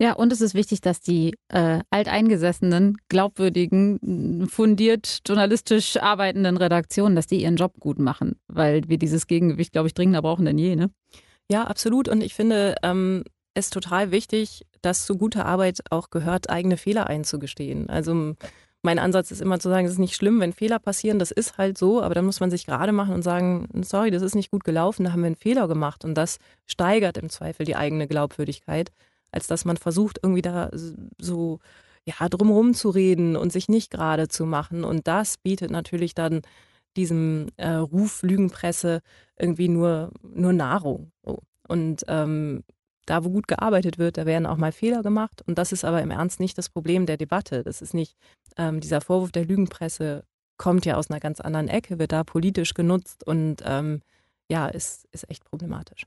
Ja, 0.00 0.14
und 0.14 0.32
es 0.32 0.40
ist 0.40 0.54
wichtig, 0.54 0.80
dass 0.80 1.00
die 1.00 1.36
äh, 1.48 1.80
alteingesessenen, 1.90 2.96
glaubwürdigen, 3.08 4.48
fundiert 4.48 5.20
journalistisch 5.24 5.98
arbeitenden 5.98 6.56
Redaktionen, 6.56 7.14
dass 7.14 7.28
die 7.28 7.42
ihren 7.42 7.56
Job 7.56 7.78
gut 7.78 8.00
machen, 8.00 8.40
weil 8.48 8.88
wir 8.88 8.98
dieses 8.98 9.28
Gegengewicht, 9.28 9.72
glaube 9.72 9.86
ich, 9.86 9.94
dringender 9.94 10.22
brauchen 10.22 10.44
denn 10.44 10.58
je, 10.58 10.74
ne? 10.74 10.90
Ja, 11.50 11.64
absolut. 11.64 12.08
Und 12.08 12.22
ich 12.22 12.34
finde 12.34 12.76
ähm, 12.82 13.24
es 13.54 13.70
total 13.70 14.10
wichtig, 14.10 14.66
dass 14.82 15.06
zu 15.06 15.16
guter 15.16 15.46
Arbeit 15.46 15.80
auch 15.90 16.10
gehört, 16.10 16.50
eigene 16.50 16.76
Fehler 16.76 17.06
einzugestehen. 17.08 17.88
Also 17.88 18.34
mein 18.82 18.98
Ansatz 18.98 19.30
ist 19.30 19.40
immer 19.40 19.58
zu 19.58 19.68
sagen, 19.68 19.86
es 19.86 19.92
ist 19.92 19.98
nicht 19.98 20.14
schlimm, 20.14 20.40
wenn 20.40 20.52
Fehler 20.52 20.78
passieren, 20.78 21.18
das 21.18 21.32
ist 21.32 21.58
halt 21.58 21.76
so, 21.76 22.00
aber 22.00 22.14
dann 22.14 22.26
muss 22.26 22.38
man 22.38 22.50
sich 22.50 22.64
gerade 22.64 22.92
machen 22.92 23.12
und 23.12 23.22
sagen, 23.22 23.68
sorry, 23.82 24.12
das 24.12 24.22
ist 24.22 24.36
nicht 24.36 24.52
gut 24.52 24.62
gelaufen, 24.62 25.04
da 25.04 25.12
haben 25.12 25.22
wir 25.22 25.26
einen 25.26 25.34
Fehler 25.36 25.66
gemacht 25.66 26.04
und 26.04 26.14
das 26.14 26.38
steigert 26.66 27.18
im 27.18 27.28
Zweifel 27.28 27.66
die 27.66 27.74
eigene 27.74 28.06
Glaubwürdigkeit 28.06 28.92
als 29.32 29.46
dass 29.46 29.64
man 29.64 29.76
versucht, 29.76 30.18
irgendwie 30.22 30.42
da 30.42 30.70
so 31.18 31.60
ja, 32.04 32.28
drumherum 32.28 32.74
zu 32.74 32.90
reden 32.90 33.36
und 33.36 33.52
sich 33.52 33.68
nicht 33.68 33.90
gerade 33.90 34.28
zu 34.28 34.46
machen. 34.46 34.84
Und 34.84 35.06
das 35.06 35.36
bietet 35.36 35.70
natürlich 35.70 36.14
dann 36.14 36.42
diesem 36.98 37.46
äh, 37.56 37.70
Ruf 37.70 38.22
Lügenpresse 38.22 39.00
irgendwie 39.38 39.68
nur, 39.68 40.10
nur 40.22 40.52
Nahrung. 40.52 41.12
So. 41.24 41.38
Und 41.66 42.04
ähm, 42.08 42.64
da, 43.06 43.24
wo 43.24 43.30
gut 43.30 43.48
gearbeitet 43.48 43.98
wird, 43.98 44.18
da 44.18 44.26
werden 44.26 44.46
auch 44.46 44.58
mal 44.58 44.72
Fehler 44.72 45.02
gemacht. 45.02 45.42
Und 45.46 45.56
das 45.56 45.72
ist 45.72 45.84
aber 45.84 46.02
im 46.02 46.10
Ernst 46.10 46.40
nicht 46.40 46.58
das 46.58 46.68
Problem 46.68 47.06
der 47.06 47.16
Debatte. 47.16 47.62
Das 47.62 47.80
ist 47.80 47.94
nicht 47.94 48.16
ähm, 48.58 48.80
dieser 48.80 49.00
Vorwurf 49.00 49.32
der 49.32 49.46
Lügenpresse 49.46 50.24
kommt 50.58 50.84
ja 50.84 50.96
aus 50.96 51.08
einer 51.08 51.20
ganz 51.20 51.40
anderen 51.40 51.68
Ecke, 51.68 51.98
wird 51.98 52.12
da 52.12 52.24
politisch 52.24 52.74
genutzt 52.74 53.24
und 53.26 53.62
ähm, 53.64 54.02
ja, 54.50 54.66
ist, 54.66 55.06
ist 55.12 55.30
echt 55.30 55.44
problematisch. 55.44 56.04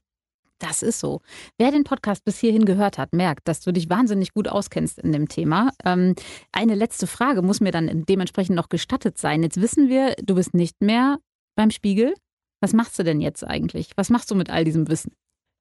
Das 0.61 0.83
ist 0.83 0.99
so. 0.99 1.21
Wer 1.57 1.71
den 1.71 1.83
Podcast 1.83 2.23
bis 2.23 2.39
hierhin 2.39 2.65
gehört 2.65 2.99
hat, 2.99 3.13
merkt, 3.13 3.47
dass 3.47 3.61
du 3.61 3.73
dich 3.73 3.89
wahnsinnig 3.89 4.31
gut 4.33 4.47
auskennst 4.47 4.99
in 4.99 5.11
dem 5.11 5.27
Thema. 5.27 5.71
Ähm, 5.83 6.13
eine 6.51 6.75
letzte 6.75 7.07
Frage 7.07 7.41
muss 7.41 7.61
mir 7.61 7.71
dann 7.71 8.05
dementsprechend 8.05 8.55
noch 8.55 8.69
gestattet 8.69 9.17
sein. 9.17 9.41
Jetzt 9.41 9.59
wissen 9.59 9.89
wir, 9.89 10.13
du 10.21 10.35
bist 10.35 10.53
nicht 10.53 10.79
mehr 10.79 11.17
beim 11.55 11.71
Spiegel. 11.71 12.13
Was 12.61 12.73
machst 12.73 12.99
du 12.99 13.03
denn 13.03 13.21
jetzt 13.21 13.43
eigentlich? 13.43 13.89
Was 13.95 14.11
machst 14.11 14.29
du 14.29 14.35
mit 14.35 14.51
all 14.51 14.63
diesem 14.63 14.87
Wissen? 14.87 15.13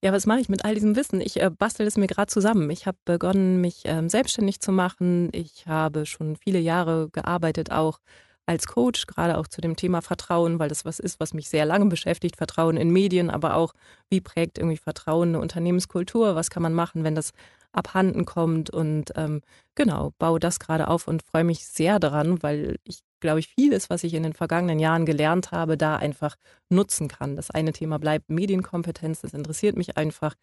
Ja, 0.05 0.13
was 0.13 0.27
mache 0.27 0.41
ich 0.41 0.51
mit 0.51 0.67
all 0.67 0.75
diesem 0.75 0.97
Wissen? 0.97 1.23
Ich 1.23 1.41
äh, 1.41 1.51
bastel 1.51 1.87
es 1.87 1.97
mir 1.97 2.07
gerade 2.07 2.31
zusammen. 2.31 2.69
Ich 2.69 2.87
habe 2.87 2.99
begonnen, 3.07 3.63
mich 3.63 3.83
ähm, 3.85 4.11
selbstständig 4.11 4.61
zu 4.61 4.71
machen. 4.71 5.31
Ich 5.33 5.67
habe 5.67 6.05
schon 6.05 6.37
viele 6.37 6.59
Jahre 6.59 7.09
gearbeitet, 7.11 7.73
auch 7.73 8.01
als 8.51 8.67
Coach, 8.67 9.07
gerade 9.07 9.39
auch 9.39 9.47
zu 9.47 9.61
dem 9.61 9.77
Thema 9.77 10.03
Vertrauen, 10.03 10.59
weil 10.59 10.69
das 10.69 10.85
was 10.85 10.99
ist, 10.99 11.21
was 11.21 11.35
mich 11.35 11.49
sehr 11.49 11.65
lange 11.65 11.87
beschäftigt. 11.87 12.37
Vertrauen 12.37 12.77
in 12.77 12.91
Medien, 12.91 13.31
aber 13.31 13.55
auch, 13.55 13.75
wie 14.09 14.21
prägt 14.21 14.59
irgendwie 14.59 14.77
Vertrauen 14.77 15.29
eine 15.29 15.41
Unternehmenskultur? 15.41 16.35
Was 16.35 16.51
kann 16.51 16.65
man 16.65 16.75
machen, 16.75 17.05
wenn 17.05 17.15
das 17.15 17.31
abhanden 17.71 18.25
kommt? 18.25 18.69
Und 18.69 19.13
ähm, 19.15 19.43
genau, 19.77 20.13
baue 20.19 20.41
das 20.41 20.59
gerade 20.59 20.89
auf 20.89 21.07
und 21.07 21.23
freue 21.23 21.45
mich 21.45 21.65
sehr 21.65 22.01
daran, 22.01 22.43
weil 22.43 22.79
ich 22.83 23.03
glaube 23.21 23.39
ich, 23.39 23.49
vieles, 23.49 23.89
was 23.89 24.03
ich 24.03 24.15
in 24.15 24.25
den 24.25 24.33
vergangenen 24.33 24.81
Jahren 24.81 25.07
gelernt 25.07 25.53
habe, 25.53 25.77
da 25.77 25.97
einfach 25.97 26.37
nutzen 26.71 27.07
kann. 27.07 27.37
Das 27.37 27.51
eine 27.51 27.73
Thema 27.73 27.99
bleibt 27.99 28.31
Medienkompetenz, 28.31 29.21
das 29.21 29.35
interessiert 29.35 29.77
mich 29.77 29.97
einfach. 29.97 30.35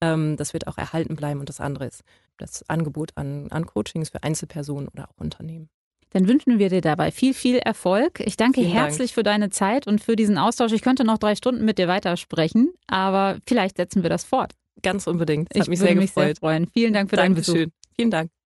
Ähm, 0.00 0.36
das 0.38 0.54
wird 0.54 0.66
auch 0.66 0.78
erhalten 0.78 1.16
bleiben. 1.16 1.40
Und 1.40 1.48
das 1.50 1.60
andere 1.60 1.86
ist 1.86 2.04
das 2.38 2.66
Angebot 2.70 3.10
an, 3.16 3.48
an 3.50 3.66
Coachings 3.66 4.08
für 4.08 4.22
Einzelpersonen 4.22 4.88
oder 4.88 5.10
auch 5.10 5.18
Unternehmen. 5.18 5.68
Dann 6.10 6.28
wünschen 6.28 6.58
wir 6.58 6.68
dir 6.68 6.80
dabei 6.80 7.10
viel, 7.10 7.34
viel 7.34 7.58
Erfolg. 7.58 8.20
Ich 8.20 8.36
danke 8.36 8.60
Vielen 8.60 8.72
herzlich 8.72 9.10
Dank. 9.10 9.14
für 9.14 9.22
deine 9.22 9.50
Zeit 9.50 9.86
und 9.86 10.02
für 10.02 10.16
diesen 10.16 10.38
Austausch. 10.38 10.72
Ich 10.72 10.82
könnte 10.82 11.04
noch 11.04 11.18
drei 11.18 11.34
Stunden 11.34 11.64
mit 11.64 11.78
dir 11.78 11.88
weitersprechen, 11.88 12.72
aber 12.86 13.38
vielleicht 13.46 13.76
setzen 13.76 14.02
wir 14.02 14.10
das 14.10 14.24
fort. 14.24 14.52
Ganz 14.82 15.06
unbedingt. 15.06 15.48
Das 15.50 15.56
ich 15.56 15.60
hat 15.62 15.68
mich 15.68 15.78
sehr 15.78 15.94
gefreut. 15.94 16.24
Sehr 16.24 16.36
freuen. 16.36 16.66
Vielen 16.72 16.92
Dank 16.92 17.10
für 17.10 17.16
Dankeschön. 17.16 17.54
deinen 17.54 17.64
Besuch. 17.66 17.74
Vielen 17.96 18.10
Dank. 18.10 18.30